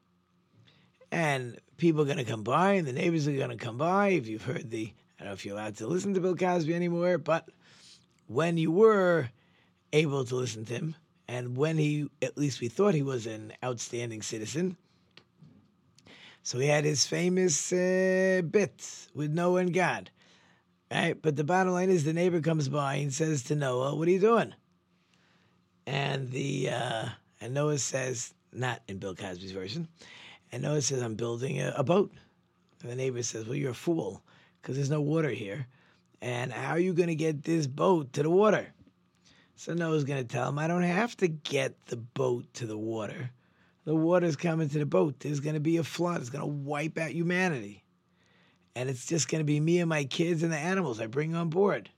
And 1.11 1.57
people 1.77 2.01
are 2.01 2.05
going 2.05 2.17
to 2.17 2.23
come 2.23 2.43
by, 2.43 2.73
and 2.73 2.87
the 2.87 2.93
neighbors 2.93 3.27
are 3.27 3.33
going 3.33 3.49
to 3.49 3.57
come 3.57 3.77
by. 3.77 4.09
If 4.09 4.27
you've 4.27 4.43
heard 4.43 4.69
the, 4.69 4.93
I 5.19 5.23
don't 5.23 5.27
know 5.29 5.33
if 5.33 5.45
you're 5.45 5.55
allowed 5.55 5.77
to 5.77 5.87
listen 5.87 6.13
to 6.13 6.21
Bill 6.21 6.35
Cosby 6.35 6.75
anymore, 6.75 7.17
but 7.17 7.49
when 8.27 8.57
you 8.57 8.71
were 8.71 9.29
able 9.91 10.23
to 10.25 10.35
listen 10.35 10.65
to 10.65 10.73
him, 10.73 10.95
and 11.27 11.55
when 11.55 11.77
he, 11.77 12.09
at 12.21 12.37
least 12.37 12.61
we 12.61 12.67
thought 12.67 12.93
he 12.93 13.01
was 13.01 13.25
an 13.25 13.53
outstanding 13.63 14.21
citizen, 14.21 14.77
so 16.43 16.59
he 16.59 16.67
had 16.67 16.85
his 16.85 17.05
famous 17.05 17.71
uh, 17.71 18.41
bit 18.49 19.07
with 19.13 19.31
Noah 19.31 19.61
and 19.61 19.73
God 19.73 20.09
Right? 20.91 21.19
But 21.19 21.37
the 21.37 21.45
bottom 21.45 21.71
line 21.71 21.89
is 21.89 22.03
the 22.03 22.11
neighbor 22.11 22.41
comes 22.41 22.67
by 22.67 22.95
and 22.95 23.13
says 23.13 23.43
to 23.43 23.55
Noah, 23.55 23.95
What 23.95 24.07
are 24.07 24.11
you 24.11 24.19
doing? 24.19 24.53
And 25.85 26.29
the 26.31 26.69
uh, 26.69 27.05
and 27.39 27.53
Noah 27.53 27.77
says, 27.77 28.33
not 28.51 28.81
in 28.87 28.97
Bill 28.97 29.15
Cosby's 29.15 29.53
version, 29.53 29.87
and 30.51 30.63
Noah 30.63 30.81
says, 30.81 31.01
I'm 31.01 31.15
building 31.15 31.61
a, 31.61 31.73
a 31.77 31.83
boat. 31.83 32.11
And 32.81 32.91
the 32.91 32.95
neighbor 32.95 33.23
says, 33.23 33.45
Well, 33.45 33.55
you're 33.55 33.71
a 33.71 33.75
fool, 33.75 34.21
because 34.61 34.75
there's 34.75 34.89
no 34.89 35.01
water 35.01 35.29
here. 35.29 35.65
And 36.21 36.51
how 36.51 36.71
are 36.71 36.79
you 36.79 36.93
going 36.93 37.07
to 37.07 37.15
get 37.15 37.43
this 37.43 37.67
boat 37.67 38.13
to 38.13 38.23
the 38.23 38.29
water? 38.29 38.67
So 39.55 39.73
Noah's 39.73 40.03
going 40.03 40.21
to 40.21 40.27
tell 40.27 40.49
him, 40.49 40.59
I 40.59 40.67
don't 40.67 40.83
have 40.83 41.15
to 41.17 41.27
get 41.27 41.85
the 41.85 41.97
boat 41.97 42.45
to 42.55 42.65
the 42.65 42.77
water. 42.77 43.31
The 43.85 43.95
water's 43.95 44.35
coming 44.35 44.69
to 44.69 44.79
the 44.79 44.85
boat. 44.85 45.19
There's 45.19 45.39
going 45.39 45.55
to 45.55 45.61
be 45.61 45.77
a 45.77 45.83
flood. 45.83 46.19
It's 46.19 46.29
going 46.29 46.43
to 46.43 46.47
wipe 46.47 46.97
out 46.97 47.11
humanity. 47.11 47.83
And 48.75 48.89
it's 48.89 49.05
just 49.05 49.29
going 49.29 49.41
to 49.41 49.45
be 49.45 49.59
me 49.59 49.79
and 49.79 49.89
my 49.89 50.05
kids 50.05 50.43
and 50.43 50.51
the 50.51 50.57
animals 50.57 50.99
I 51.01 51.07
bring 51.07 51.35
on 51.35 51.49
board. 51.49 51.89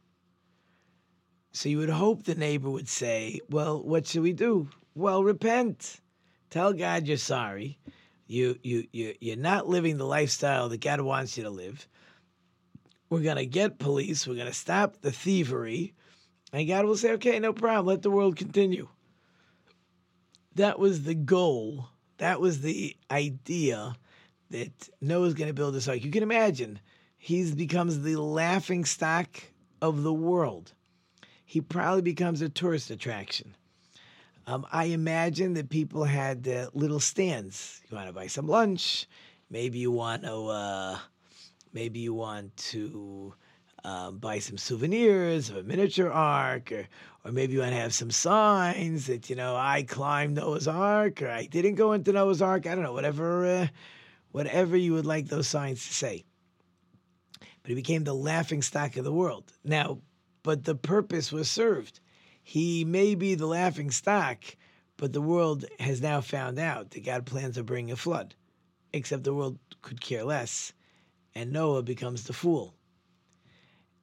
So 1.52 1.70
you 1.70 1.78
would 1.78 1.90
hope 1.90 2.24
the 2.24 2.36
neighbor 2.36 2.70
would 2.70 2.90
say, 2.90 3.40
Well, 3.50 3.82
what 3.84 4.08
should 4.08 4.24
we 4.24 4.34
do? 4.34 4.70
Well, 4.96 5.24
repent. 5.24 6.00
Tell 6.50 6.74
God 6.74 7.08
you're 7.08 7.18
sorry. 7.18 7.78
You, 8.28 8.58
you, 8.64 8.88
you, 8.92 9.16
you're 9.20 9.38
not 9.38 9.68
living 9.68 9.98
the 9.98 10.06
lifestyle 10.06 10.70
that 10.70 10.82
God 10.82 11.02
wants 11.02 11.38
you 11.38 11.44
to 11.44 11.50
live. 11.50 11.88
We're 13.10 13.22
going 13.22 13.38
to 13.38 13.46
get 13.46 13.80
police. 13.80 14.28
We're 14.28 14.36
going 14.36 14.48
to 14.48 14.54
stop 14.54 15.02
the 15.02 15.12
thievery. 15.12 15.94
And 16.52 16.68
God 16.68 16.86
will 16.86 16.98
say, 16.98 17.12
okay, 17.14 17.40
no 17.40 17.54
problem. 17.54 17.86
Let 17.86 18.02
the 18.02 18.12
world 18.12 18.36
continue. 18.36 18.88
That 20.56 20.80
was 20.80 21.04
the 21.04 21.16
goal. 21.16 21.90
That 22.18 22.40
was 22.40 22.62
the 22.62 22.96
idea 23.12 23.96
that 24.54 24.90
Noah's 25.02 25.34
going 25.34 25.48
to 25.48 25.54
build 25.54 25.74
this 25.74 25.88
ark. 25.88 26.04
You 26.04 26.12
can 26.12 26.22
imagine 26.22 26.80
he 27.18 27.52
becomes 27.52 28.02
the 28.02 28.18
laughing 28.18 28.86
stock 28.86 29.42
of 29.82 30.04
the 30.04 30.14
world. 30.14 30.74
He 31.44 31.60
probably 31.60 32.04
becomes 32.04 32.42
a 32.42 32.50
tourist 32.50 32.92
attraction. 32.92 33.56
Um, 34.46 34.66
I 34.72 34.86
imagine 34.86 35.56
that 35.56 35.70
people 35.70 36.04
had 36.04 36.48
uh, 36.48 36.70
little 36.74 37.00
stands. 37.00 37.82
You 37.90 37.98
want 37.98 38.08
to 38.08 38.14
buy 38.14 38.28
some 38.28 38.48
lunch, 38.48 39.08
maybe 39.50 39.80
you 39.80 39.92
want 39.92 40.22
to, 40.22 40.48
uh, 40.48 40.98
maybe 41.74 42.00
you 42.00 42.14
want 42.14 42.56
to 42.58 43.34
um, 43.84 44.20
buy 44.20 44.38
some 44.38 44.58
souvenirs 44.58 45.50
of 45.50 45.58
a 45.58 45.64
miniature 45.64 46.12
ark, 46.12 46.72
or 46.72 46.88
or 47.26 47.32
maybe 47.32 47.54
you 47.54 47.60
want 47.60 47.72
to 47.72 47.80
have 47.80 47.94
some 47.94 48.12
signs 48.12 49.08
that 49.08 49.30
you 49.30 49.36
know 49.36 49.56
I 49.56 49.84
climbed 49.84 50.36
Noah's 50.36 50.68
Ark, 50.68 51.22
or 51.22 51.30
I 51.30 51.46
didn't 51.46 51.76
go 51.76 51.94
into 51.94 52.12
Noah's 52.12 52.42
Ark. 52.42 52.68
I 52.68 52.76
don't 52.76 52.84
know, 52.84 52.94
whatever, 52.94 53.46
uh, 53.46 53.68
whatever 54.34 54.76
you 54.76 54.94
would 54.94 55.06
like 55.06 55.28
those 55.28 55.48
signs 55.48 55.88
to 55.88 55.94
say. 55.94 56.26
But 57.40 57.70
he 57.70 57.76
became 57.76 58.04
the 58.04 58.14
laughing 58.14 58.62
stock 58.62 58.98
of 58.98 59.06
the 59.06 59.14
world. 59.14 59.54
Now, 59.64 60.00
but 60.42 60.66
the 60.66 60.76
purpose 60.76 61.32
was 61.32 61.50
served. 61.50 62.02
He 62.42 62.84
may 62.84 63.16
be 63.16 63.36
the 63.36 63.46
laughing 63.46 63.90
stock, 63.92 64.44
but 64.98 65.14
the 65.14 65.22
world 65.22 65.64
has 65.80 66.02
now 66.02 66.20
found 66.20 66.60
out 66.60 66.92
that 66.92 67.06
God 67.06 67.26
plans 67.26 67.56
to 67.56 67.64
bring 67.64 67.90
a 67.92 67.96
flood. 67.96 68.36
Except 68.92 69.24
the 69.24 69.34
world 69.34 69.58
could 69.82 70.02
care 70.02 70.24
less, 70.24 70.74
and 71.34 71.52
Noah 71.52 71.84
becomes 71.84 72.26
the 72.26 72.34
fool. 72.34 72.76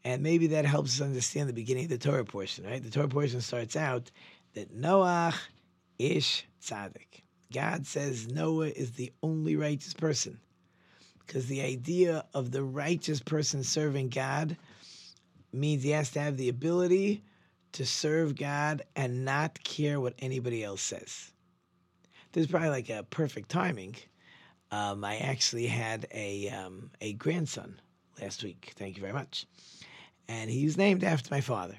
And 0.03 0.23
maybe 0.23 0.47
that 0.49 0.65
helps 0.65 1.01
us 1.01 1.07
understand 1.07 1.49
the 1.49 1.53
beginning 1.53 1.85
of 1.85 1.91
the 1.91 1.99
Torah 1.99 2.25
portion, 2.25 2.65
right? 2.65 2.83
The 2.83 2.91
Torah 2.91 3.09
portion 3.09 3.41
starts 3.41 3.77
out 3.77 4.11
that 4.55 4.73
Noah 4.73 5.35
ish 5.99 6.47
tzaddik. 6.63 7.23
God 7.53 7.87
says 7.87 8.29
Noah 8.29 8.69
is 8.69 8.93
the 8.93 9.13
only 9.23 9.57
righteous 9.57 9.95
person. 9.95 10.39
Because 11.27 11.47
the 11.47 11.63
idea 11.63 12.25
of 12.35 12.51
the 12.51 12.63
righteous 12.63 13.21
person 13.21 13.63
serving 13.63 14.09
God 14.09 14.57
means 15.53 15.83
he 15.83 15.91
has 15.91 16.11
to 16.13 16.21
have 16.21 16.37
the 16.37 16.49
ability 16.49 17.23
to 17.73 17.87
serve 17.87 18.35
God 18.35 18.83
and 18.97 19.25
not 19.25 19.63
care 19.63 20.01
what 20.01 20.15
anybody 20.19 20.65
else 20.65 20.83
says. 20.83 21.33
There's 22.33 22.49
probably 22.49 22.71
like 22.71 22.91
a 22.91 23.05
perfect 23.11 23.49
timing. 23.49 23.97
Um, 24.73 25.05
I 25.05 25.19
actually 25.19 25.67
had 25.67 26.07
a 26.13 26.49
um, 26.51 26.91
a 27.01 27.13
grandson 27.15 27.81
last 28.21 28.43
week. 28.43 28.73
Thank 28.77 28.97
you 28.97 29.01
very 29.01 29.13
much 29.13 29.47
and 30.31 30.49
he's 30.49 30.77
named 30.77 31.03
after 31.03 31.35
my 31.35 31.41
father. 31.41 31.77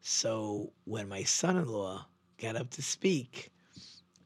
So 0.00 0.72
when 0.84 1.10
my 1.10 1.24
son-in-law 1.24 2.06
got 2.38 2.56
up 2.56 2.70
to 2.70 2.82
speak, 2.82 3.52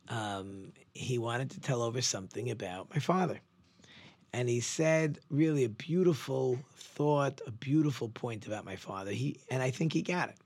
um, 0.09 0.73
he 0.93 1.19
wanted 1.19 1.51
to 1.53 1.61
tell 1.61 1.83
over 1.83 2.01
something 2.01 2.51
about 2.51 2.91
my 2.93 3.01
father. 3.01 3.41
And 4.33 4.49
he 4.49 4.61
said 4.61 5.21
really 5.31 5.65
a 5.65 5.69
beautiful 5.69 6.59
thought, 6.77 7.41
a 7.47 7.53
beautiful 7.53 8.09
point 8.09 8.47
about 8.47 8.65
my 8.65 8.77
father. 8.77 9.13
He 9.13 9.39
and 9.51 9.63
I 9.63 9.71
think 9.71 9.93
he 9.93 10.03
got 10.03 10.31
it. 10.31 10.37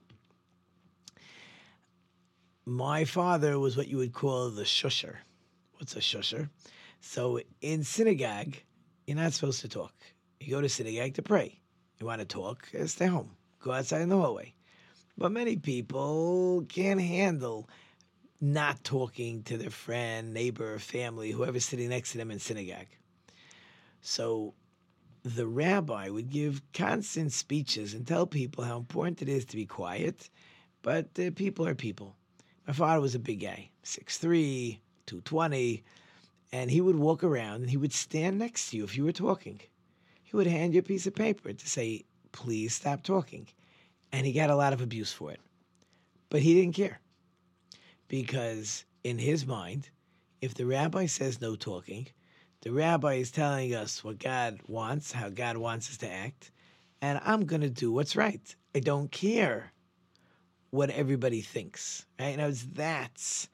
My 2.65 3.03
father 3.03 3.57
was 3.57 3.75
what 3.75 3.87
you 3.87 3.97
would 3.97 4.13
call 4.13 4.51
the 4.51 4.63
shusher. 4.63 5.15
What's 5.77 5.95
a 5.95 5.99
shusher? 5.99 6.49
So 7.01 7.41
in 7.61 7.83
synagogue, 7.83 8.57
you're 9.07 9.17
not 9.17 9.33
supposed 9.33 9.61
to 9.61 9.67
talk. 9.67 9.93
You 10.39 10.51
go 10.51 10.61
to 10.61 10.69
synagogue 10.69 11.15
to 11.15 11.23
pray. 11.23 11.59
You 11.99 12.05
want 12.05 12.21
to 12.21 12.25
talk? 12.25 12.67
Stay 12.85 13.07
home. 13.07 13.31
Go 13.59 13.71
outside 13.71 14.01
in 14.01 14.09
the 14.09 14.17
hallway. 14.17 14.53
But 15.17 15.31
many 15.31 15.57
people 15.57 16.63
can't 16.69 17.01
handle 17.01 17.67
not 18.41 18.83
talking 18.83 19.43
to 19.43 19.57
their 19.57 19.69
friend, 19.69 20.33
neighbor, 20.33 20.79
family, 20.79 21.31
whoever's 21.31 21.65
sitting 21.65 21.89
next 21.89 22.11
to 22.11 22.17
them 22.17 22.31
in 22.31 22.39
synagogue. 22.39 22.87
So 24.01 24.53
the 25.23 25.47
rabbi 25.47 26.09
would 26.09 26.29
give 26.29 26.61
constant 26.73 27.33
speeches 27.33 27.93
and 27.93 28.07
tell 28.07 28.25
people 28.25 28.63
how 28.63 28.77
important 28.77 29.21
it 29.21 29.29
is 29.29 29.45
to 29.45 29.57
be 29.57 29.65
quiet, 29.65 30.29
but 30.81 31.07
uh, 31.19 31.31
people 31.35 31.67
are 31.67 31.75
people. 31.75 32.15
My 32.65 32.73
father 32.73 33.01
was 33.01 33.15
a 33.15 33.19
big 33.19 33.41
guy, 33.41 33.69
6'3, 33.83 34.79
220, 35.05 35.83
and 36.53 36.71
he 36.71 36.81
would 36.81 36.95
walk 36.95 37.23
around 37.23 37.61
and 37.61 37.69
he 37.69 37.77
would 37.77 37.93
stand 37.93 38.39
next 38.39 38.69
to 38.69 38.77
you 38.77 38.83
if 38.83 38.95
you 38.95 39.03
were 39.03 39.11
talking 39.11 39.59
he 40.29 40.35
would 40.35 40.45
hand 40.45 40.75
you 40.75 40.79
a 40.79 40.83
piece 40.83 41.07
of 41.07 41.15
paper 41.15 41.51
to 41.51 41.67
say, 41.67 42.05
please 42.31 42.75
stop 42.75 43.01
talking. 43.01 43.47
And 44.11 44.27
he 44.27 44.31
got 44.31 44.51
a 44.51 44.55
lot 44.55 44.73
of 44.73 44.81
abuse 44.81 45.11
for 45.11 45.31
it. 45.31 45.39
But 46.29 46.43
he 46.43 46.53
didn't 46.53 46.75
care. 46.75 46.99
Because 48.09 48.83
in 49.05 49.17
his 49.17 49.45
mind, 49.45 49.89
if 50.41 50.53
the 50.53 50.65
rabbi 50.65 51.05
says 51.05 51.39
no 51.39 51.55
talking, 51.55 52.07
the 52.61 52.71
rabbi 52.73 53.13
is 53.13 53.31
telling 53.31 53.73
us 53.73 54.03
what 54.03 54.19
God 54.19 54.59
wants, 54.67 55.13
how 55.13 55.29
God 55.29 55.55
wants 55.55 55.89
us 55.89 55.97
to 55.97 56.11
act, 56.11 56.51
and 57.01 57.21
I'm 57.23 57.45
going 57.45 57.61
to 57.61 57.69
do 57.69 57.93
what's 57.93 58.17
right. 58.17 58.55
I 58.75 58.79
don't 58.79 59.09
care 59.09 59.71
what 60.71 60.89
everybody 60.89 61.41
thinks. 61.41 62.05
Right? 62.19 62.35
Now, 62.35 62.51
that's 62.73 63.47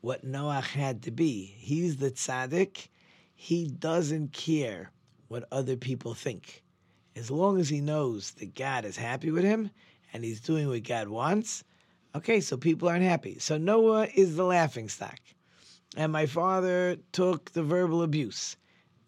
what 0.00 0.24
Noah 0.24 0.60
had 0.60 1.02
to 1.02 1.10
be. 1.10 1.54
He's 1.58 1.98
the 1.98 2.10
tzaddik. 2.10 2.88
He 3.34 3.68
doesn't 3.68 4.32
care 4.32 4.90
what 5.28 5.46
other 5.52 5.76
people 5.76 6.14
think. 6.14 6.64
As 7.14 7.30
long 7.30 7.60
as 7.60 7.68
he 7.68 7.80
knows 7.80 8.32
that 8.32 8.54
God 8.54 8.84
is 8.84 8.96
happy 8.96 9.30
with 9.30 9.44
him 9.44 9.70
and 10.12 10.24
he's 10.24 10.40
doing 10.40 10.68
what 10.68 10.82
God 10.82 11.08
wants, 11.08 11.62
okay, 12.18 12.40
so 12.40 12.56
people 12.56 12.88
aren't 12.88 13.04
happy. 13.04 13.38
So 13.38 13.58
Noah 13.58 14.08
is 14.14 14.36
the 14.36 14.44
laughing 14.44 14.88
stock. 14.88 15.18
And 15.96 16.12
my 16.12 16.26
father 16.26 16.96
took 17.12 17.52
the 17.52 17.62
verbal 17.62 18.02
abuse. 18.02 18.56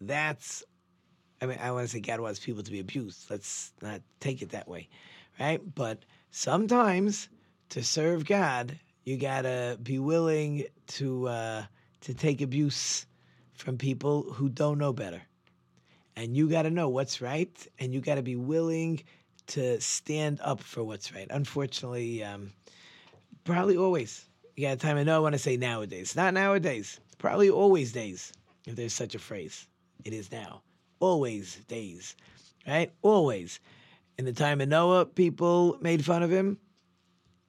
That's, 0.01 0.63
I 1.41 1.45
mean, 1.45 1.59
I 1.61 1.71
want 1.71 1.85
to 1.85 1.91
say 1.91 1.99
God 1.99 2.19
wants 2.19 2.39
people 2.39 2.63
to 2.63 2.71
be 2.71 2.79
abused. 2.79 3.29
Let's 3.29 3.71
not 3.81 4.01
take 4.19 4.41
it 4.41 4.49
that 4.49 4.67
way, 4.67 4.89
right? 5.39 5.61
But 5.75 5.99
sometimes 6.31 7.29
to 7.69 7.83
serve 7.83 8.25
God, 8.25 8.77
you 9.03 9.17
gotta 9.17 9.77
be 9.81 9.99
willing 9.99 10.65
to 10.87 11.27
uh, 11.27 11.63
to 12.01 12.13
take 12.13 12.41
abuse 12.41 13.05
from 13.53 13.77
people 13.77 14.23
who 14.23 14.49
don't 14.49 14.77
know 14.77 14.93
better 14.93 15.21
and 16.15 16.35
you 16.35 16.49
got 16.49 16.63
to 16.63 16.69
know 16.69 16.89
what's 16.89 17.21
right, 17.21 17.67
and 17.79 17.93
you 17.93 18.01
got 18.01 18.15
to 18.15 18.21
be 18.21 18.35
willing 18.35 19.01
to 19.47 19.79
stand 19.81 20.39
up 20.43 20.61
for 20.61 20.83
what's 20.83 21.13
right. 21.13 21.27
Unfortunately, 21.29 22.23
um, 22.23 22.51
probably 23.43 23.77
always. 23.77 24.25
You 24.55 24.67
got 24.67 24.79
time. 24.79 24.97
I 24.97 25.03
know 25.03 25.15
I 25.15 25.19
want 25.19 25.33
to 25.33 25.39
say 25.39 25.57
nowadays, 25.57 26.15
not 26.15 26.33
nowadays. 26.33 26.99
Probably 27.17 27.49
always 27.49 27.91
days, 27.91 28.33
if 28.65 28.75
there's 28.75 28.93
such 28.93 29.15
a 29.15 29.19
phrase. 29.19 29.67
It 30.03 30.13
is 30.13 30.31
now. 30.31 30.61
Always 30.99 31.55
days, 31.67 32.15
right? 32.67 32.91
Always. 33.01 33.59
In 34.17 34.25
the 34.25 34.33
time 34.33 34.61
of 34.61 34.67
Noah, 34.67 35.05
people 35.05 35.77
made 35.81 36.03
fun 36.05 36.23
of 36.23 36.31
him. 36.31 36.57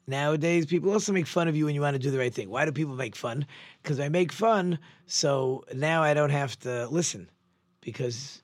Nowadays, 0.06 0.66
people 0.66 0.92
also 0.92 1.12
make 1.12 1.26
fun 1.26 1.48
of 1.48 1.56
you 1.56 1.66
when 1.66 1.74
you 1.74 1.80
want 1.80 1.94
to 1.94 2.02
do 2.02 2.10
the 2.10 2.18
right 2.18 2.34
thing. 2.34 2.50
Why 2.50 2.64
do 2.64 2.72
people 2.72 2.96
make 2.96 3.14
fun? 3.14 3.46
Because 3.82 4.00
I 4.00 4.08
make 4.08 4.32
fun, 4.32 4.78
so 5.06 5.64
now 5.74 6.02
I 6.02 6.12
don't 6.12 6.30
have 6.30 6.58
to 6.60 6.88
listen 6.88 7.30
because 7.80 8.42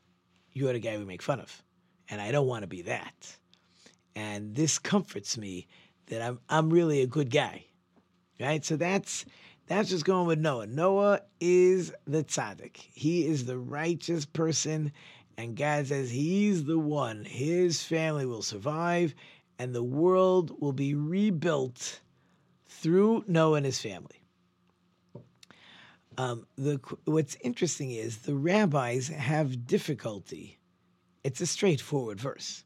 you're 0.52 0.72
the 0.72 0.78
guy 0.78 0.96
we 0.96 1.04
make 1.04 1.22
fun 1.22 1.40
of. 1.40 1.62
And 2.08 2.20
I 2.20 2.30
don't 2.30 2.46
want 2.46 2.62
to 2.62 2.68
be 2.68 2.82
that. 2.82 3.36
And 4.14 4.54
this 4.54 4.78
comforts 4.78 5.36
me 5.36 5.66
that 6.08 6.22
I'm 6.22 6.40
I'm 6.48 6.70
really 6.70 7.02
a 7.02 7.06
good 7.06 7.30
guy. 7.30 7.64
Right? 8.40 8.64
So 8.64 8.76
that's 8.76 9.24
that's 9.66 9.90
just 9.90 10.04
going 10.04 10.26
with 10.26 10.38
Noah. 10.38 10.66
Noah 10.66 11.20
is 11.40 11.92
the 12.06 12.24
tzaddik. 12.24 12.76
He 12.94 13.26
is 13.26 13.44
the 13.44 13.58
righteous 13.58 14.24
person, 14.24 14.92
And 15.36 15.56
God 15.56 15.86
says 15.86 16.10
he's 16.10 16.64
the 16.64 16.78
one. 16.78 17.24
His 17.24 17.82
family 17.82 18.26
will 18.26 18.42
survive 18.42 19.14
and 19.58 19.74
the 19.74 19.82
world 19.82 20.60
will 20.60 20.72
be 20.72 20.94
rebuilt 20.94 22.00
through 22.66 23.24
Noah 23.26 23.56
and 23.56 23.66
his 23.66 23.80
family. 23.80 24.22
Um, 26.16 26.46
the, 26.56 26.80
what's 27.04 27.36
interesting 27.42 27.90
is 27.92 28.18
the 28.18 28.34
rabbis 28.34 29.08
have 29.08 29.66
difficulty. 29.66 30.58
It's 31.22 31.40
a 31.40 31.46
straightforward 31.46 32.20
verse. 32.20 32.64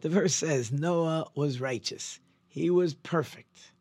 The 0.00 0.08
verse 0.08 0.34
says 0.34 0.72
Noah 0.72 1.28
was 1.34 1.60
righteous, 1.60 2.20
he 2.52 2.68
was 2.68 2.92
perfect. 2.92 3.72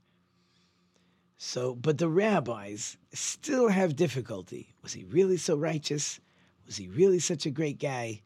So, 1.36 1.76
but 1.76 1.98
the 1.98 2.08
rabbis 2.08 2.96
still 3.12 3.68
have 3.68 3.98
difficulty. 3.98 4.74
Was 4.82 4.94
he 4.94 5.04
really 5.04 5.36
so 5.36 5.58
righteous? 5.58 6.22
Was 6.66 6.78
he 6.78 6.88
really 6.88 7.20
such 7.20 7.46
a 7.46 7.52
great 7.52 7.80
guy? 7.80 8.22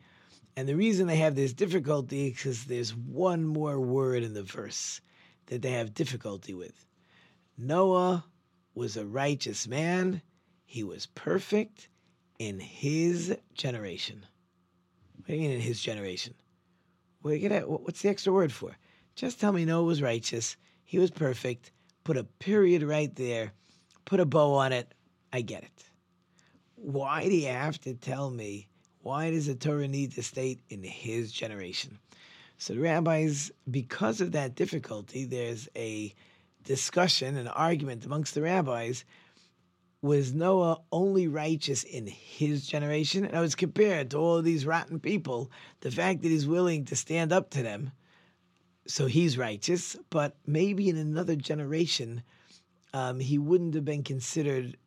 And 0.55 0.69
the 0.69 0.75
reason 0.75 1.07
they 1.07 1.15
have 1.15 1.33
this 1.33 1.51
difficulty 1.51 2.27
is 2.27 2.33
because 2.35 2.65
there's 2.65 2.95
one 2.95 3.43
more 3.43 3.79
word 3.79 4.21
in 4.21 4.35
the 4.35 4.43
verse 4.43 5.01
that 5.47 5.63
they 5.63 5.71
have 5.71 5.95
difficulty 5.95 6.53
with. 6.53 6.85
Noah 7.57 8.23
was 8.75 8.97
a 8.97 9.05
righteous 9.05 9.67
man. 9.67 10.21
He 10.63 10.83
was 10.83 11.07
perfect 11.07 11.89
in 12.37 12.59
his 12.59 13.35
generation. 13.55 14.27
What 15.15 15.25
do 15.25 15.33
you 15.33 15.39
mean 15.39 15.51
in 15.51 15.61
his 15.61 15.81
generation? 15.81 16.35
What's 17.23 18.03
the 18.03 18.09
extra 18.09 18.31
word 18.31 18.51
for? 18.51 18.77
Just 19.15 19.39
tell 19.39 19.53
me 19.53 19.63
Noah 19.63 19.83
was 19.83 20.01
righteous. 20.01 20.57
He 20.83 20.99
was 20.99 21.09
perfect. 21.09 21.71
Put 22.03 22.17
a 22.17 22.25
period 22.25 22.83
right 22.83 23.15
there. 23.15 23.53
Put 24.03 24.19
a 24.19 24.25
bow 24.25 24.55
on 24.55 24.73
it. 24.73 24.93
I 25.31 25.41
get 25.41 25.63
it. 25.63 25.83
Why 26.75 27.23
do 27.23 27.33
you 27.33 27.47
have 27.47 27.79
to 27.81 27.93
tell 27.93 28.29
me 28.29 28.67
why 29.01 29.31
does 29.31 29.45
the 29.45 29.55
Torah 29.55 29.87
need 29.87 30.13
to 30.13 30.23
state 30.23 30.59
in 30.69 30.83
his 30.83 31.31
generation? 31.31 31.99
So 32.57 32.73
the 32.73 32.81
rabbis, 32.81 33.51
because 33.69 34.19
of 34.19 34.31
that 34.31 34.55
difficulty, 34.55 35.25
there's 35.25 35.69
a 35.75 36.13
discussion, 36.63 37.37
an 37.37 37.47
argument 37.47 38.05
amongst 38.05 38.33
the 38.33 38.41
rabbis. 38.41 39.05
Was 40.01 40.33
Noah 40.33 40.81
only 40.91 41.27
righteous 41.27 41.83
in 41.83 42.07
his 42.07 42.67
generation? 42.67 43.25
And 43.25 43.37
I 43.37 43.41
was 43.41 43.55
compared 43.55 44.11
to 44.11 44.17
all 44.17 44.41
these 44.41 44.65
rotten 44.65 44.99
people, 44.99 45.51
the 45.81 45.91
fact 45.91 46.21
that 46.21 46.29
he's 46.29 46.47
willing 46.47 46.85
to 46.85 46.95
stand 46.95 47.31
up 47.31 47.49
to 47.51 47.63
them, 47.63 47.91
so 48.87 49.07
he's 49.07 49.37
righteous, 49.37 49.95
but 50.09 50.35
maybe 50.45 50.89
in 50.89 50.97
another 50.97 51.35
generation, 51.35 52.23
um, 52.93 53.19
he 53.19 53.37
wouldn't 53.37 53.73
have 53.73 53.85
been 53.85 54.03
considered 54.03 54.77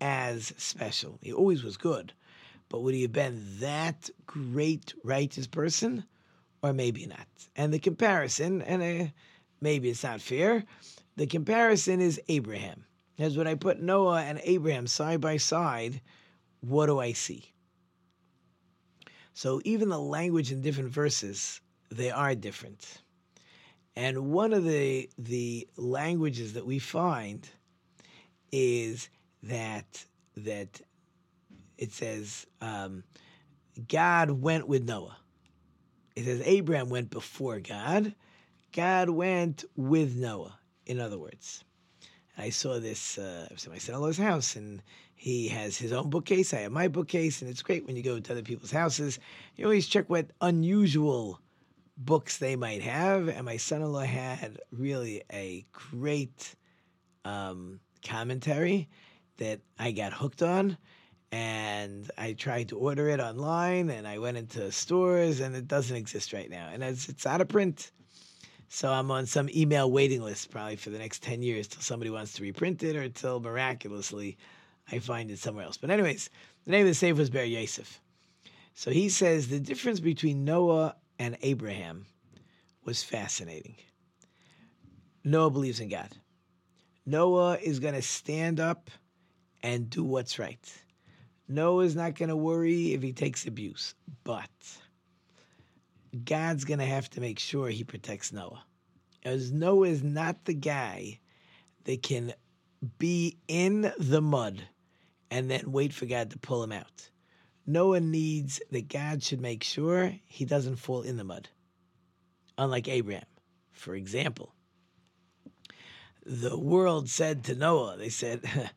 as 0.00 0.52
special. 0.56 1.18
He 1.20 1.32
always 1.32 1.62
was 1.62 1.76
good, 1.76 2.12
but 2.68 2.80
would 2.80 2.94
he 2.94 3.02
have 3.02 3.12
been 3.12 3.44
that 3.58 4.08
great 4.26 4.94
righteous 5.02 5.46
person? 5.46 6.04
Or 6.62 6.72
maybe 6.72 7.06
not. 7.06 7.26
And 7.56 7.72
the 7.72 7.78
comparison, 7.78 8.60
and 8.62 8.82
uh, 8.82 9.10
maybe 9.60 9.88
it's 9.88 10.04
not 10.04 10.20
fair, 10.20 10.64
the 11.16 11.26
comparison 11.26 12.00
is 12.00 12.20
Abraham. 12.28 12.84
As 13.18 13.36
when 13.36 13.46
I 13.46 13.54
put 13.54 13.80
Noah 13.80 14.22
and 14.22 14.40
Abraham 14.44 14.86
side 14.86 15.20
by 15.20 15.38
side, 15.38 16.00
what 16.60 16.86
do 16.86 16.98
I 16.98 17.12
see? 17.12 17.52
So 19.32 19.60
even 19.64 19.88
the 19.88 19.98
language 19.98 20.52
in 20.52 20.60
different 20.62 20.90
verses, 20.90 21.60
they 21.90 22.10
are 22.10 22.34
different. 22.34 23.02
And 23.96 24.30
one 24.30 24.52
of 24.52 24.64
the 24.64 25.10
the 25.18 25.68
languages 25.76 26.54
that 26.54 26.66
we 26.66 26.78
find 26.78 27.48
is 28.52 29.08
that 29.42 30.04
that 30.36 30.80
it 31.76 31.92
says 31.92 32.46
um, 32.60 33.04
God 33.88 34.30
went 34.30 34.68
with 34.68 34.84
Noah. 34.84 35.16
It 36.16 36.24
says 36.24 36.42
Abraham 36.44 36.88
went 36.88 37.10
before 37.10 37.60
God. 37.60 38.14
God 38.72 39.10
went 39.10 39.64
with 39.76 40.16
Noah. 40.16 40.58
In 40.86 41.00
other 41.00 41.18
words, 41.18 41.64
I 42.36 42.50
saw 42.50 42.78
this. 42.78 43.18
Uh, 43.18 43.46
I 43.50 43.52
was 43.52 43.66
at 43.66 43.72
my 43.72 43.78
son-in-law's 43.78 44.18
house, 44.18 44.56
and 44.56 44.82
he 45.14 45.48
has 45.48 45.76
his 45.76 45.92
own 45.92 46.10
bookcase. 46.10 46.54
I 46.54 46.60
have 46.60 46.72
my 46.72 46.88
bookcase, 46.88 47.42
and 47.42 47.50
it's 47.50 47.62
great 47.62 47.86
when 47.86 47.96
you 47.96 48.02
go 48.02 48.18
to 48.18 48.32
other 48.32 48.42
people's 48.42 48.70
houses. 48.70 49.18
You 49.56 49.64
always 49.64 49.86
check 49.86 50.08
what 50.08 50.30
unusual 50.40 51.40
books 52.00 52.38
they 52.38 52.56
might 52.56 52.82
have. 52.82 53.28
And 53.28 53.44
my 53.44 53.58
son-in-law 53.58 54.00
had 54.00 54.58
really 54.72 55.22
a 55.32 55.64
great 55.72 56.54
um, 57.24 57.80
commentary 58.04 58.88
that 59.36 59.60
I 59.78 59.92
got 59.92 60.12
hooked 60.12 60.42
on 60.42 60.76
and 61.32 62.10
I 62.18 62.32
tried 62.32 62.70
to 62.70 62.78
order 62.78 63.08
it 63.08 63.20
online 63.20 63.90
and 63.90 64.06
I 64.06 64.18
went 64.18 64.36
into 64.36 64.72
stores 64.72 65.40
and 65.40 65.54
it 65.54 65.68
doesn't 65.68 65.96
exist 65.96 66.32
right 66.32 66.50
now. 66.50 66.70
And 66.72 66.82
it's, 66.82 67.08
it's 67.08 67.26
out 67.26 67.40
of 67.40 67.48
print. 67.48 67.92
So 68.68 68.90
I'm 68.90 69.10
on 69.10 69.26
some 69.26 69.48
email 69.54 69.90
waiting 69.90 70.22
list 70.22 70.50
probably 70.50 70.76
for 70.76 70.90
the 70.90 70.98
next 70.98 71.22
10 71.22 71.42
years 71.42 71.68
till 71.68 71.82
somebody 71.82 72.10
wants 72.10 72.32
to 72.34 72.42
reprint 72.42 72.82
it 72.82 72.96
or 72.96 73.08
till 73.08 73.40
miraculously 73.40 74.38
I 74.90 74.98
find 74.98 75.30
it 75.30 75.38
somewhere 75.38 75.64
else. 75.64 75.76
But 75.76 75.90
anyways, 75.90 76.30
the 76.64 76.72
name 76.72 76.82
of 76.82 76.88
the 76.88 76.94
sefer 76.94 77.18
was 77.18 77.30
Be'er 77.30 77.44
Yosef. 77.44 78.00
So 78.74 78.90
he 78.90 79.08
says 79.08 79.48
the 79.48 79.60
difference 79.60 80.00
between 80.00 80.44
Noah 80.44 80.96
and 81.20 81.36
Abraham 81.42 82.06
was 82.82 83.02
fascinating. 83.02 83.76
Noah 85.22 85.50
believes 85.50 85.78
in 85.78 85.90
God. 85.90 86.08
Noah 87.04 87.58
is 87.58 87.78
going 87.78 87.92
to 87.92 88.00
stand 88.00 88.58
up 88.58 88.90
and 89.62 89.90
do 89.90 90.02
what's 90.02 90.38
right. 90.38 90.66
Noah 91.46 91.84
is 91.84 91.94
not 91.94 92.14
going 92.14 92.30
to 92.30 92.36
worry 92.36 92.94
if 92.94 93.02
he 93.02 93.12
takes 93.12 93.46
abuse, 93.46 93.94
but 94.24 94.48
God's 96.24 96.64
going 96.64 96.78
to 96.78 96.86
have 96.86 97.10
to 97.10 97.20
make 97.20 97.38
sure 97.38 97.68
he 97.68 97.84
protects 97.84 98.32
Noah. 98.32 98.64
As 99.22 99.52
Noah 99.52 99.88
is 99.88 100.02
not 100.02 100.46
the 100.46 100.54
guy 100.54 101.20
that 101.84 102.02
can 102.02 102.32
be 102.98 103.36
in 103.46 103.92
the 103.98 104.22
mud 104.22 104.62
and 105.30 105.50
then 105.50 105.70
wait 105.70 105.92
for 105.92 106.06
God 106.06 106.30
to 106.30 106.38
pull 106.38 106.62
him 106.62 106.72
out. 106.72 107.10
Noah 107.66 108.00
needs 108.00 108.60
that 108.70 108.88
God 108.88 109.22
should 109.22 109.40
make 109.40 109.62
sure 109.62 110.14
he 110.26 110.44
doesn't 110.44 110.76
fall 110.76 111.02
in 111.02 111.16
the 111.16 111.24
mud. 111.24 111.48
Unlike 112.58 112.88
Abraham, 112.88 113.26
for 113.72 113.94
example. 113.94 114.54
The 116.26 116.58
world 116.58 117.08
said 117.08 117.44
to 117.44 117.54
Noah, 117.54 117.96
they 117.96 118.08
said, 118.08 118.42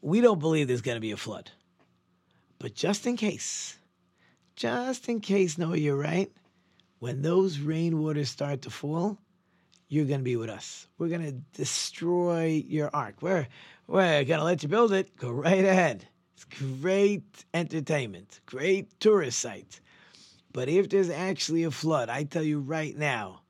We 0.00 0.20
don't 0.20 0.38
believe 0.38 0.68
there's 0.68 0.82
going 0.82 0.96
to 0.96 1.00
be 1.00 1.12
a 1.12 1.16
flood. 1.16 1.50
But 2.58 2.74
just 2.74 3.06
in 3.06 3.16
case, 3.16 3.78
just 4.54 5.08
in 5.08 5.20
case, 5.20 5.58
Noah, 5.58 5.76
you're 5.76 5.96
right, 5.96 6.30
when 6.98 7.22
those 7.22 7.58
rainwaters 7.58 8.26
start 8.26 8.62
to 8.62 8.70
fall, 8.70 9.18
you're 9.88 10.06
going 10.06 10.20
to 10.20 10.24
be 10.24 10.36
with 10.36 10.50
us. 10.50 10.88
We're 10.98 11.08
going 11.08 11.24
to 11.24 11.58
destroy 11.58 12.64
your 12.66 12.90
ark. 12.94 13.16
We're, 13.20 13.46
we're 13.86 14.24
going 14.24 14.40
to 14.40 14.44
let 14.44 14.62
you 14.62 14.68
build 14.68 14.92
it. 14.92 15.16
Go 15.16 15.30
right 15.30 15.64
ahead. 15.64 16.06
It's 16.36 16.44
great 16.44 17.46
entertainment, 17.54 18.40
great 18.44 19.00
tourist 19.00 19.38
site. 19.38 19.80
But 20.52 20.68
if 20.68 20.90
there's 20.90 21.08
actually 21.08 21.64
a 21.64 21.70
flood, 21.70 22.10
I 22.10 22.24
tell 22.24 22.42
you 22.42 22.60
right 22.60 22.94
now, 22.94 23.40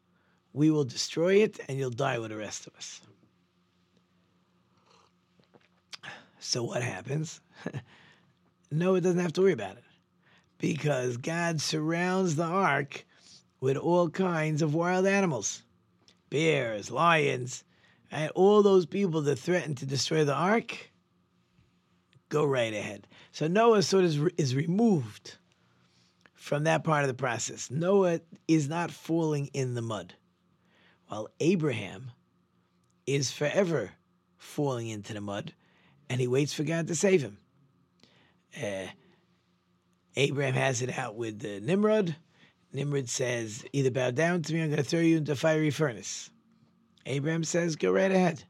we 0.53 0.71
will 0.71 0.85
destroy 0.85 1.43
it 1.43 1.59
and 1.69 1.77
you'll 1.77 1.91
die 1.91 2.21
with 2.21 2.31
the 2.31 2.37
rest 2.37 2.69
of 2.69 2.77
us. 2.77 3.01
So 6.39 6.63
what 6.63 6.83
happens? 6.83 7.41
Noah 8.71 9.01
doesn't 9.01 9.19
have 9.19 9.33
to 9.33 9.41
worry 9.41 9.53
about 9.53 9.79
it 9.79 9.85
because 10.59 11.17
God 11.17 11.61
surrounds 11.61 12.37
the 12.37 12.45
ark 12.45 13.05
with 13.61 13.77
all 13.77 14.09
kinds 14.09 14.63
of 14.63 14.75
wild 14.75 15.07
animals 15.07 15.65
bears, 16.31 16.93
lions, 16.93 17.65
and 18.13 18.31
all 18.37 18.63
those 18.63 18.87
people 18.87 19.23
that 19.23 19.41
threatened 19.41 19.79
to 19.79 19.87
destroy 19.87 20.25
the 20.25 20.35
ark. 20.35 20.93
Go 22.29 22.45
right 22.45 22.73
ahead. 22.73 23.07
So 23.33 23.47
Noah 23.47 23.83
sort 23.83 24.05
of 24.05 24.29
is 24.37 24.55
removed 24.55 25.37
from 26.35 26.65
that 26.65 26.85
part 26.85 27.05
of 27.05 27.09
the 27.09 27.15
process. 27.15 27.71
Noah 27.71 28.21
is 28.49 28.69
not 28.69 28.91
falling 28.91 29.47
in 29.53 29.75
the 29.75 29.83
mud, 29.83 30.15
while 31.09 31.29
Abraham 31.41 32.11
is 33.07 33.31
forever 33.31 33.91
falling 34.39 34.89
into 34.89 35.13
the 35.13 35.21
mud, 35.21 35.55
and 36.09 36.21
he 36.21 36.27
waits 36.27 36.53
for 36.53 36.65
God 36.65 36.89
to 36.89 36.95
save 36.95 37.23
him. 37.23 37.39
Uh, 38.61 38.87
Abraham 40.17 40.55
has 40.55 40.83
it 40.83 40.97
out 40.99 41.17
with 41.17 41.45
uh, 41.45 41.65
Nimrod. 41.65 42.17
Nimrod 42.73 43.09
says, 43.09 43.65
Either 43.73 43.91
bow 43.91 44.11
down 44.11 44.43
to 44.43 44.55
me, 44.55 44.63
I'm 44.63 44.71
going 44.71 44.83
to 44.83 44.89
throw 44.89 45.01
you 45.01 45.19
into 45.19 45.33
a 45.33 45.37
fiery 45.37 45.71
furnace. 45.71 46.31
Abraham 47.05 47.45
says, 47.45 47.77
Go 47.77 47.93
right 47.93 48.11
ahead. 48.11 48.45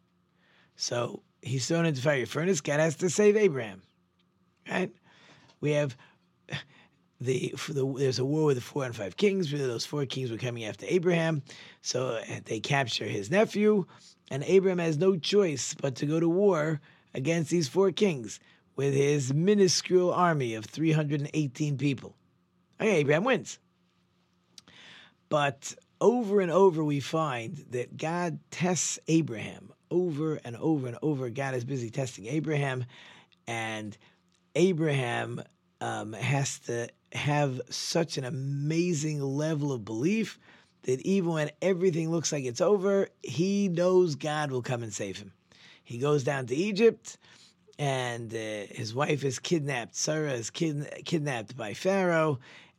So 0.76 1.22
he's 1.46 1.66
thrown 1.66 1.86
into 1.86 2.02
fiery 2.02 2.24
furnace. 2.24 2.60
God 2.60 2.80
has 2.80 2.96
to 2.96 3.08
save 3.08 3.36
Abraham. 3.36 3.82
Right? 4.70 4.92
We 5.60 5.72
have 5.72 5.96
the, 7.20 7.54
the, 7.68 7.94
there's 7.96 8.18
a 8.18 8.24
war 8.24 8.46
with 8.46 8.56
the 8.56 8.62
four 8.62 8.84
and 8.84 8.94
five 8.94 9.16
kings. 9.16 9.52
Really, 9.52 9.66
those 9.66 9.86
four 9.86 10.04
kings 10.06 10.30
were 10.30 10.36
coming 10.36 10.64
after 10.64 10.86
Abraham, 10.88 11.42
so 11.82 12.08
uh, 12.08 12.40
they 12.44 12.60
capture 12.60 13.04
his 13.04 13.30
nephew, 13.30 13.86
and 14.30 14.42
Abraham 14.44 14.78
has 14.78 14.98
no 14.98 15.16
choice 15.16 15.74
but 15.74 15.94
to 15.96 16.06
go 16.06 16.20
to 16.20 16.28
war 16.28 16.80
against 17.14 17.50
these 17.50 17.68
four 17.68 17.92
kings 17.92 18.40
with 18.74 18.92
his 18.92 19.32
minuscule 19.32 20.12
army 20.12 20.54
of 20.54 20.66
318 20.66 21.78
people. 21.78 22.14
Okay, 22.80 22.96
Abraham 22.96 23.24
wins. 23.24 23.58
But 25.28 25.74
over 26.00 26.40
and 26.40 26.50
over, 26.50 26.84
we 26.84 27.00
find 27.00 27.64
that 27.70 27.96
God 27.96 28.38
tests 28.50 28.98
Abraham 29.08 29.72
over 29.90 30.40
and 30.44 30.56
over 30.56 30.86
and 30.86 30.98
over. 31.02 31.30
God 31.30 31.54
is 31.54 31.64
busy 31.64 31.90
testing 31.90 32.26
Abraham, 32.26 32.84
and 33.46 33.96
Abraham 34.54 35.42
um, 35.80 36.12
has 36.12 36.58
to 36.60 36.88
have 37.12 37.60
such 37.70 38.18
an 38.18 38.24
amazing 38.24 39.20
level 39.20 39.72
of 39.72 39.84
belief 39.84 40.38
that 40.82 41.00
even 41.02 41.32
when 41.32 41.50
everything 41.60 42.10
looks 42.10 42.32
like 42.32 42.44
it's 42.44 42.60
over, 42.60 43.08
he 43.22 43.68
knows 43.68 44.14
God 44.14 44.50
will 44.50 44.62
come 44.62 44.82
and 44.82 44.92
save 44.92 45.18
him. 45.18 45.32
He 45.84 45.98
goes 45.98 46.24
down 46.24 46.46
to 46.46 46.54
Egypt, 46.54 47.18
and 47.78 48.32
uh, 48.32 48.66
his 48.70 48.94
wife 48.94 49.24
is 49.24 49.38
kidnapped. 49.38 49.94
Sarah 49.94 50.32
is 50.32 50.50
kid- 50.50 51.02
kidnapped 51.04 51.56
by 51.56 51.74
Pharaoh, 51.74 52.38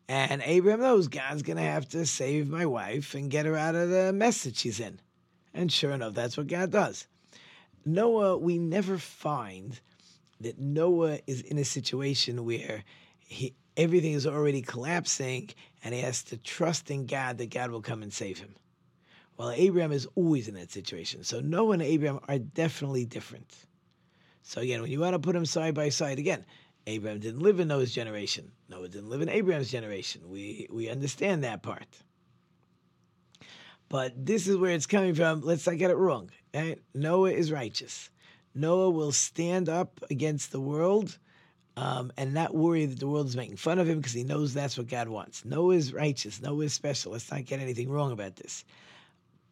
and 0.10 0.41
Abraham 0.46 0.82
knows 0.82 1.08
God's 1.08 1.41
going 1.41 1.58
to 1.58 1.63
have 1.63 1.88
to 1.89 2.06
save 2.06 2.50
my 2.50 2.65
wife 2.65 3.13
and 3.13 3.30
get 3.30 3.46
her 3.46 3.56
out 3.56 3.76
of 3.76 3.89
the 3.89 4.13
mess 4.13 4.43
that 4.43 4.56
she's 4.56 4.80
in. 4.80 5.00
And 5.58 5.72
sure 5.72 5.91
enough, 5.91 6.13
that's 6.13 6.38
what 6.38 6.46
God 6.46 6.72
does. 6.72 7.08
Noah, 7.84 8.38
we 8.38 8.60
never 8.60 9.00
find 9.00 9.80
that 10.39 10.60
Noah 10.60 11.17
is 11.26 11.41
in 11.41 11.58
a 11.58 11.65
situation 11.65 12.46
where 12.46 12.84
he, 13.17 13.56
everything 13.76 14.13
is 14.13 14.28
already 14.28 14.62
collapsing 14.62 15.50
and 15.84 15.96
he 15.96 16.02
has 16.02 16.24
to 16.26 16.38
trust 16.38 16.91
in 16.91 17.08
God 17.08 17.39
that 17.39 17.50
God 17.50 17.72
will 17.72 17.82
come 17.82 18.04
and 18.04 18.13
save 18.13 18.38
him. 18.38 18.54
Well, 19.36 19.50
Abraham 19.50 19.91
is 19.91 20.08
always 20.13 20.48
in 20.48 20.54
that 20.54 20.72
situation. 20.72 21.24
So 21.24 21.39
Noah 21.39 21.74
and 21.74 21.82
Abraham 21.82 22.20
are 22.28 22.38
definitely 22.38 23.06
different. 23.06 23.52
So 24.43 24.62
again, 24.62 24.84
when 24.84 24.91
you 24.91 25.00
want 25.00 25.15
to 25.15 25.20
put 25.20 25.34
them 25.34 25.46
side 25.46 25.74
by 25.74 25.89
side, 25.89 26.20
again, 26.20 26.46
Abraham 26.86 27.20
didn't 27.20 27.41
live 27.41 27.60
in 27.60 27.67
Noah's 27.67 27.93
generation. 27.93 28.52
Noah 28.70 28.89
didn't 28.89 29.10
live 29.10 29.22
in 29.22 29.30
Abraham's 29.30 29.72
generation. 29.72 30.30
We 30.30 30.67
we 30.72 30.88
understand 30.88 31.43
that 31.43 31.63
part. 31.63 31.88
But 33.89 34.26
this 34.26 34.47
is 34.47 34.58
where 34.58 34.71
it's 34.71 34.86
coming 34.86 35.15
from. 35.15 35.41
Let's 35.41 35.65
not 35.65 35.78
get 35.78 35.91
it 35.91 35.97
wrong. 35.97 36.30
Right? 36.54 36.82
Noah 36.93 37.32
is 37.32 37.52
righteous. 37.52 38.10
Noah 38.54 38.89
will 38.89 39.12
stand 39.12 39.69
up 39.69 40.00
against 40.10 40.52
the 40.52 40.60
world 40.60 41.17
um, 41.78 42.12
and 42.17 42.34
not 42.34 42.56
worry 42.56 42.86
that 42.86 43.00
the 43.00 43.08
world 43.08 43.28
is 43.28 43.36
making 43.36 43.58
fun 43.58 43.78
of 43.78 43.88
him 43.88 43.97
because 43.97 44.13
he 44.13 44.23
knows 44.23 44.54
that's 44.54 44.78
what 44.78 44.88
God 44.88 45.08
wants. 45.08 45.45
Noah 45.45 45.76
is 45.76 45.93
righteous. 45.93 46.41
Noah 46.41 46.65
is 46.65 46.73
special. 46.73 47.12
Let's 47.12 47.32
not 47.32 47.45
get 47.45 47.60
anything 47.60 47.89
wrong 47.89 48.12
about 48.12 48.36
this. 48.36 48.65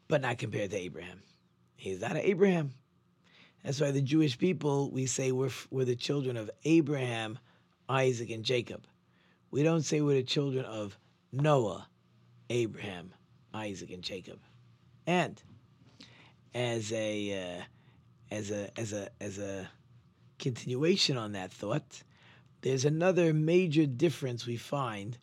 But 0.07 0.21
not 0.21 0.39
compared 0.39 0.71
to 0.71 0.77
Abraham. 0.77 1.21
He's 1.75 2.01
not 2.01 2.17
Abraham. 2.17 2.71
That's 3.63 3.79
why 3.79 3.91
the 3.91 4.01
Jewish 4.01 4.37
people, 4.37 4.91
we 4.91 5.05
say 5.05 5.31
we're, 5.31 5.49
we're 5.71 5.85
the 5.85 5.95
children 5.95 6.35
of 6.37 6.49
Abraham, 6.65 7.39
Isaac, 7.87 8.29
and 8.31 8.43
Jacob. 8.43 8.85
We 9.51 9.63
don't 9.63 9.83
say 9.83 10.01
we're 10.01 10.15
the 10.15 10.23
children 10.23 10.65
of 10.65 10.97
Noah, 11.31 11.87
Abraham, 12.49 13.13
Isaac, 13.55 13.91
and 13.91 14.03
Jacob. 14.03 14.39
And 15.07 15.41
as 16.53 16.91
a 16.91 17.59
uh, 17.59 17.63
as 18.31 18.51
a 18.51 18.69
as 18.79 18.93
a 18.93 19.09
as 19.19 19.39
a 19.39 19.69
continuation 20.39 21.17
on 21.17 21.31
that 21.33 21.51
thought, 21.51 22.03
there's 22.61 22.85
another 22.85 23.33
major 23.33 23.85
difference 23.85 24.45
we 24.45 24.57
find 24.57 25.17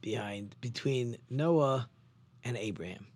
behind 0.00 0.54
between 0.60 1.16
Noah 1.30 1.88
and 2.44 2.56
Abraham. 2.56 3.06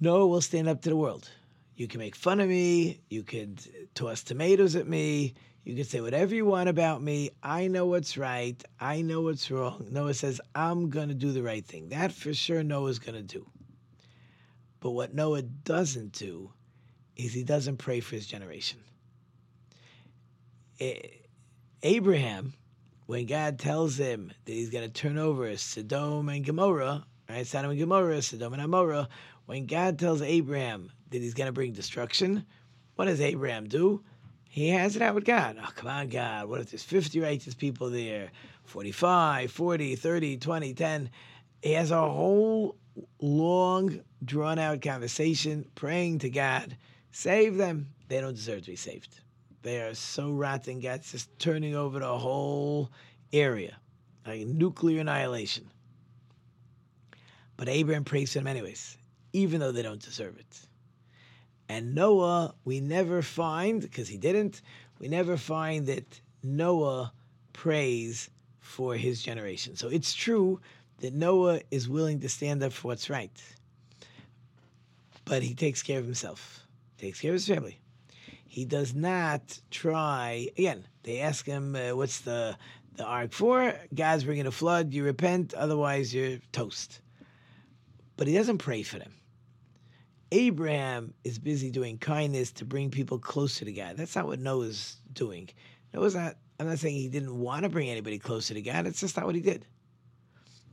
Noah 0.00 0.26
will 0.26 0.40
stand 0.40 0.68
up 0.68 0.82
to 0.82 0.90
the 0.90 0.96
world. 0.96 1.30
You 1.76 1.86
can 1.86 1.98
make 1.98 2.16
fun 2.16 2.40
of 2.40 2.48
me, 2.48 3.00
you 3.08 3.22
could 3.22 3.60
toss 3.94 4.22
tomatoes 4.22 4.74
at 4.74 4.88
me, 4.88 5.34
you 5.64 5.74
can 5.74 5.84
say 5.84 6.00
whatever 6.00 6.34
you 6.34 6.46
want 6.46 6.68
about 6.68 7.02
me. 7.02 7.30
I 7.42 7.68
know 7.68 7.86
what's 7.86 8.16
right, 8.16 8.62
I 8.80 9.02
know 9.02 9.20
what's 9.22 9.50
wrong. 9.50 9.88
Noah 9.90 10.14
says, 10.14 10.40
I'm 10.54 10.88
going 10.88 11.08
to 11.08 11.14
do 11.14 11.32
the 11.32 11.42
right 11.42 11.64
thing. 11.64 11.90
That 11.90 12.12
for 12.12 12.32
sure 12.32 12.62
Noah's 12.62 12.98
going 12.98 13.16
to 13.16 13.22
do. 13.22 13.46
But 14.80 14.90
what 14.90 15.14
Noah 15.14 15.42
doesn't 15.42 16.12
do 16.12 16.52
is 17.16 17.32
he 17.32 17.42
doesn't 17.42 17.78
pray 17.78 18.00
for 18.00 18.14
his 18.14 18.26
generation. 18.26 18.78
Abraham, 21.82 22.54
when 23.06 23.26
God 23.26 23.58
tells 23.58 23.96
him 23.96 24.32
that 24.44 24.52
he's 24.52 24.70
going 24.70 24.84
to 24.84 24.92
turn 24.92 25.18
over 25.18 25.56
Sodom 25.56 26.28
and 26.28 26.44
Gomorrah, 26.44 27.04
right? 27.28 27.46
Sodom 27.46 27.72
and 27.72 27.80
Gomorrah, 27.80 28.22
Sodom 28.22 28.52
and 28.54 28.62
Amorah, 28.62 29.08
when 29.46 29.66
God 29.66 29.98
tells 29.98 30.22
Abraham 30.22 30.92
that 31.10 31.18
he's 31.18 31.34
going 31.34 31.48
to 31.48 31.52
bring 31.52 31.72
destruction, 31.72 32.46
what 32.94 33.06
does 33.06 33.20
Abraham 33.20 33.66
do? 33.68 34.04
He 34.48 34.70
has 34.70 34.96
it 34.96 35.02
out 35.02 35.14
with 35.14 35.24
God. 35.24 35.56
Oh, 35.62 35.70
come 35.76 35.90
on, 35.90 36.08
God. 36.08 36.48
What 36.48 36.60
if 36.60 36.70
there's 36.70 36.82
50 36.82 37.20
righteous 37.20 37.54
people 37.54 37.90
there? 37.90 38.30
45, 38.64 39.52
40, 39.52 39.96
30, 39.96 40.36
20, 40.38 40.74
10. 40.74 41.10
He 41.62 41.72
has 41.72 41.90
a 41.90 42.00
whole 42.00 42.76
long, 43.20 44.00
drawn 44.24 44.58
out 44.58 44.82
conversation 44.82 45.66
praying 45.74 46.20
to 46.20 46.30
God, 46.30 46.76
save 47.12 47.56
them. 47.56 47.88
They 48.08 48.20
don't 48.20 48.34
deserve 48.34 48.62
to 48.62 48.70
be 48.70 48.76
saved. 48.76 49.20
They 49.62 49.80
are 49.82 49.94
so 49.94 50.30
rotten, 50.30 50.80
God's 50.80 51.12
just 51.12 51.36
turning 51.38 51.74
over 51.74 51.98
the 51.98 52.18
whole 52.18 52.90
area, 53.32 53.76
like 54.26 54.46
nuclear 54.46 55.00
annihilation. 55.00 55.70
But 57.56 57.68
Abraham 57.68 58.04
prays 58.04 58.32
for 58.32 58.38
them 58.38 58.46
anyways, 58.46 58.96
even 59.32 59.60
though 59.60 59.72
they 59.72 59.82
don't 59.82 60.02
deserve 60.02 60.38
it. 60.38 60.67
And 61.68 61.94
Noah, 61.94 62.54
we 62.64 62.80
never 62.80 63.20
find, 63.22 63.80
because 63.82 64.08
he 64.08 64.16
didn't, 64.16 64.62
we 64.98 65.08
never 65.08 65.36
find 65.36 65.86
that 65.86 66.20
Noah 66.42 67.12
prays 67.52 68.30
for 68.60 68.94
his 68.94 69.22
generation. 69.22 69.76
So 69.76 69.88
it's 69.88 70.14
true 70.14 70.60
that 71.00 71.12
Noah 71.12 71.60
is 71.70 71.88
willing 71.88 72.20
to 72.20 72.28
stand 72.28 72.62
up 72.62 72.72
for 72.72 72.88
what's 72.88 73.10
right. 73.10 73.30
But 75.24 75.42
he 75.42 75.54
takes 75.54 75.82
care 75.82 75.98
of 75.98 76.04
himself, 76.04 76.66
takes 76.96 77.20
care 77.20 77.32
of 77.32 77.34
his 77.34 77.46
family. 77.46 77.78
He 78.46 78.64
does 78.64 78.94
not 78.94 79.60
try. 79.70 80.48
Again, 80.56 80.84
they 81.02 81.20
ask 81.20 81.44
him, 81.44 81.76
uh, 81.76 81.94
"What's 81.94 82.20
the 82.20 82.56
the 82.96 83.04
ark 83.04 83.32
for?" 83.32 83.74
God's 83.94 84.24
bringing 84.24 84.46
a 84.46 84.50
flood. 84.50 84.94
You 84.94 85.04
repent, 85.04 85.52
otherwise 85.54 86.14
you're 86.14 86.38
toast. 86.50 87.00
But 88.16 88.26
he 88.26 88.34
doesn't 88.34 88.58
pray 88.58 88.82
for 88.82 88.98
them. 88.98 89.12
Abraham 90.30 91.14
is 91.24 91.38
busy 91.38 91.70
doing 91.70 91.98
kindness 91.98 92.52
to 92.52 92.64
bring 92.64 92.90
people 92.90 93.18
closer 93.18 93.64
to 93.64 93.72
God. 93.72 93.96
That's 93.96 94.14
not 94.14 94.26
what 94.26 94.38
Noah's 94.38 94.96
doing. 95.12 95.48
Noah's 95.94 96.14
not. 96.14 96.36
I'm 96.60 96.66
not 96.68 96.78
saying 96.78 96.96
he 96.96 97.08
didn't 97.08 97.38
want 97.38 97.62
to 97.62 97.68
bring 97.68 97.88
anybody 97.88 98.18
closer 98.18 98.52
to 98.54 98.62
God. 98.62 98.86
It's 98.86 99.00
just 99.00 99.16
not 99.16 99.26
what 99.26 99.36
he 99.36 99.40
did. 99.40 99.64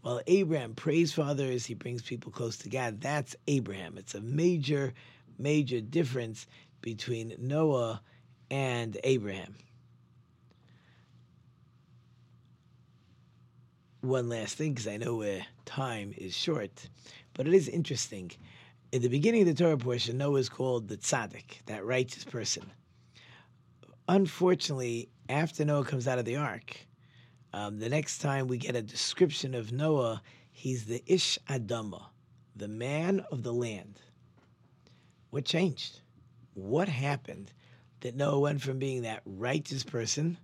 While 0.02 0.22
Abraham 0.28 0.76
prays 0.76 1.14
for 1.14 1.22
others, 1.22 1.66
he 1.66 1.74
brings 1.74 2.02
people 2.02 2.32
close 2.32 2.58
to 2.58 2.70
God. 2.70 3.02
That's 3.02 3.36
Abraham. 3.48 3.98
It's 3.98 4.14
a 4.14 4.22
major, 4.22 4.94
major 5.38 5.80
difference 5.82 6.48
between 6.82 7.36
Noah 7.40 8.02
and 8.52 8.98
Abraham. 9.04 9.56
One 14.02 14.30
last 14.30 14.58
thing, 14.58 14.74
because 14.74 14.88
I 14.88 14.98
know 14.98 15.24
uh, 15.24 15.40
time 15.66 16.14
is 16.16 16.36
short, 16.36 16.88
but 17.34 17.48
it 17.48 17.54
is 17.54 17.68
interesting. 17.68 18.32
In 18.96 19.02
the 19.02 19.10
beginning 19.10 19.42
of 19.42 19.48
the 19.48 19.54
Torah 19.54 19.78
portion, 19.78 20.18
Noah 20.18 20.40
is 20.40 20.48
called 20.48 20.88
the 20.88 20.96
tzaddik, 20.96 21.66
that 21.66 21.84
righteous 21.86 22.24
person. 22.24 22.72
Unfortunately, 24.08 25.10
after 25.28 25.66
Noah 25.66 25.84
comes 25.84 26.08
out 26.08 26.18
of 26.18 26.24
the 26.24 26.38
ark, 26.38 26.78
um, 27.52 27.80
the 27.80 27.90
next 27.90 28.20
time 28.20 28.48
we 28.48 28.58
get 28.58 28.74
a 28.74 28.82
description 28.82 29.54
of 29.54 29.74
Noah, 29.74 30.22
he's 30.50 30.86
the 30.86 31.04
Ish 31.08 31.38
Adama, 31.50 32.06
the 32.56 32.70
man 32.70 33.20
of 33.30 33.44
the 33.44 33.52
land. 33.52 34.00
What 35.30 35.44
changed? 35.44 36.00
what 36.54 36.88
happened 36.88 37.52
that 38.00 38.16
Noah 38.16 38.40
went 38.40 38.62
from 38.62 38.80
being 38.80 39.02
that 39.02 39.24
righteous 39.26 39.84
person 39.84 40.38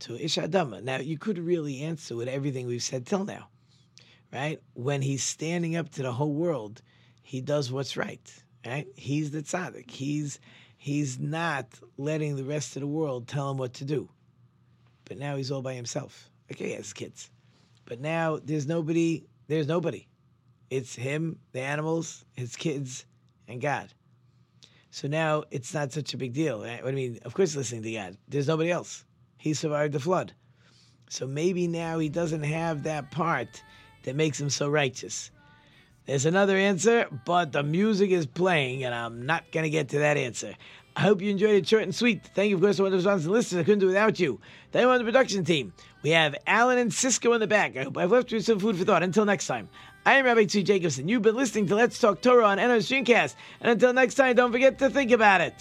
to 0.00 0.16
Ish 0.16 0.34
Adama? 0.34 0.82
Now, 0.82 0.96
you 0.96 1.16
could 1.16 1.38
really 1.38 1.82
answer 1.82 2.16
with 2.16 2.26
everything 2.26 2.66
we've 2.66 2.82
said 2.82 3.06
till 3.06 3.24
now, 3.24 3.50
right? 4.32 4.60
When 4.74 5.00
he's 5.00 5.22
standing 5.22 5.76
up 5.76 5.90
to 5.90 6.02
the 6.02 6.10
whole 6.10 6.34
world, 6.34 6.82
he 7.22 7.40
does 7.40 7.72
what's 7.72 7.96
right, 7.96 8.32
right? 8.66 8.86
He's 8.96 9.30
the 9.30 9.42
tzaddik. 9.42 9.90
He's 9.90 10.40
he's 10.76 11.18
not 11.18 11.66
letting 11.96 12.36
the 12.36 12.44
rest 12.44 12.76
of 12.76 12.80
the 12.80 12.86
world 12.86 13.28
tell 13.28 13.50
him 13.50 13.56
what 13.56 13.74
to 13.74 13.84
do. 13.84 14.08
But 15.04 15.18
now 15.18 15.36
he's 15.36 15.50
all 15.50 15.62
by 15.62 15.74
himself. 15.74 16.28
Okay, 16.50 16.68
he 16.68 16.72
has 16.74 16.92
kids. 16.92 17.30
But 17.84 18.00
now 18.00 18.38
there's 18.42 18.66
nobody, 18.66 19.24
there's 19.48 19.66
nobody. 19.66 20.08
It's 20.70 20.94
him, 20.94 21.38
the 21.52 21.60
animals, 21.60 22.24
his 22.34 22.56
kids, 22.56 23.04
and 23.46 23.60
God. 23.60 23.92
So 24.90 25.08
now 25.08 25.44
it's 25.50 25.74
not 25.74 25.92
such 25.92 26.14
a 26.14 26.16
big 26.18 26.32
deal. 26.32 26.62
Right? 26.62 26.80
I 26.84 26.92
mean, 26.92 27.18
of 27.24 27.34
course, 27.34 27.56
listening 27.56 27.82
to 27.82 27.92
God. 27.92 28.16
There's 28.28 28.48
nobody 28.48 28.70
else. 28.70 29.04
He 29.38 29.54
survived 29.54 29.92
the 29.92 30.00
flood. 30.00 30.32
So 31.08 31.26
maybe 31.26 31.66
now 31.66 31.98
he 31.98 32.08
doesn't 32.08 32.42
have 32.42 32.84
that 32.84 33.10
part 33.10 33.62
that 34.04 34.16
makes 34.16 34.40
him 34.40 34.50
so 34.50 34.68
righteous. 34.68 35.30
There's 36.06 36.26
another 36.26 36.56
answer, 36.56 37.06
but 37.24 37.52
the 37.52 37.62
music 37.62 38.10
is 38.10 38.26
playing, 38.26 38.84
and 38.84 38.94
I'm 38.94 39.24
not 39.24 39.50
going 39.52 39.62
to 39.64 39.70
get 39.70 39.90
to 39.90 40.00
that 40.00 40.16
answer. 40.16 40.54
I 40.96 41.02
hope 41.02 41.22
you 41.22 41.30
enjoyed 41.30 41.54
it 41.54 41.66
short 41.66 41.84
and 41.84 41.94
sweet. 41.94 42.24
Thank 42.34 42.50
you, 42.50 42.56
of 42.56 42.62
course, 42.62 42.76
to 42.76 42.82
the 42.82 42.90
responses 42.90 43.26
and 43.26 43.32
listeners. 43.32 43.60
I 43.60 43.64
couldn't 43.64 43.78
do 43.78 43.86
it 43.86 43.90
without 43.90 44.18
you. 44.20 44.40
Thank 44.72 44.82
you 44.82 44.90
on 44.90 44.98
the 44.98 45.04
production 45.04 45.44
team. 45.44 45.72
We 46.02 46.10
have 46.10 46.34
Alan 46.46 46.78
and 46.78 46.92
Cisco 46.92 47.32
in 47.32 47.40
the 47.40 47.46
back. 47.46 47.76
I 47.76 47.84
hope 47.84 47.96
I've 47.96 48.10
left 48.10 48.32
you 48.32 48.40
some 48.40 48.58
food 48.58 48.76
for 48.76 48.84
thought. 48.84 49.02
Until 49.02 49.24
next 49.24 49.46
time, 49.46 49.68
I 50.04 50.14
am 50.14 50.24
Rabbi 50.24 50.42
Tzvi 50.42 50.64
Jacobson. 50.64 51.08
You've 51.08 51.22
been 51.22 51.36
listening 51.36 51.68
to 51.68 51.76
Let's 51.76 51.98
Talk 51.98 52.20
Torah 52.20 52.46
on 52.46 52.58
NRM 52.58 52.78
Streamcast. 52.78 53.36
And 53.60 53.70
until 53.70 53.92
next 53.92 54.16
time, 54.16 54.34
don't 54.34 54.52
forget 54.52 54.80
to 54.80 54.90
think 54.90 55.12
about 55.12 55.40
it. 55.40 55.54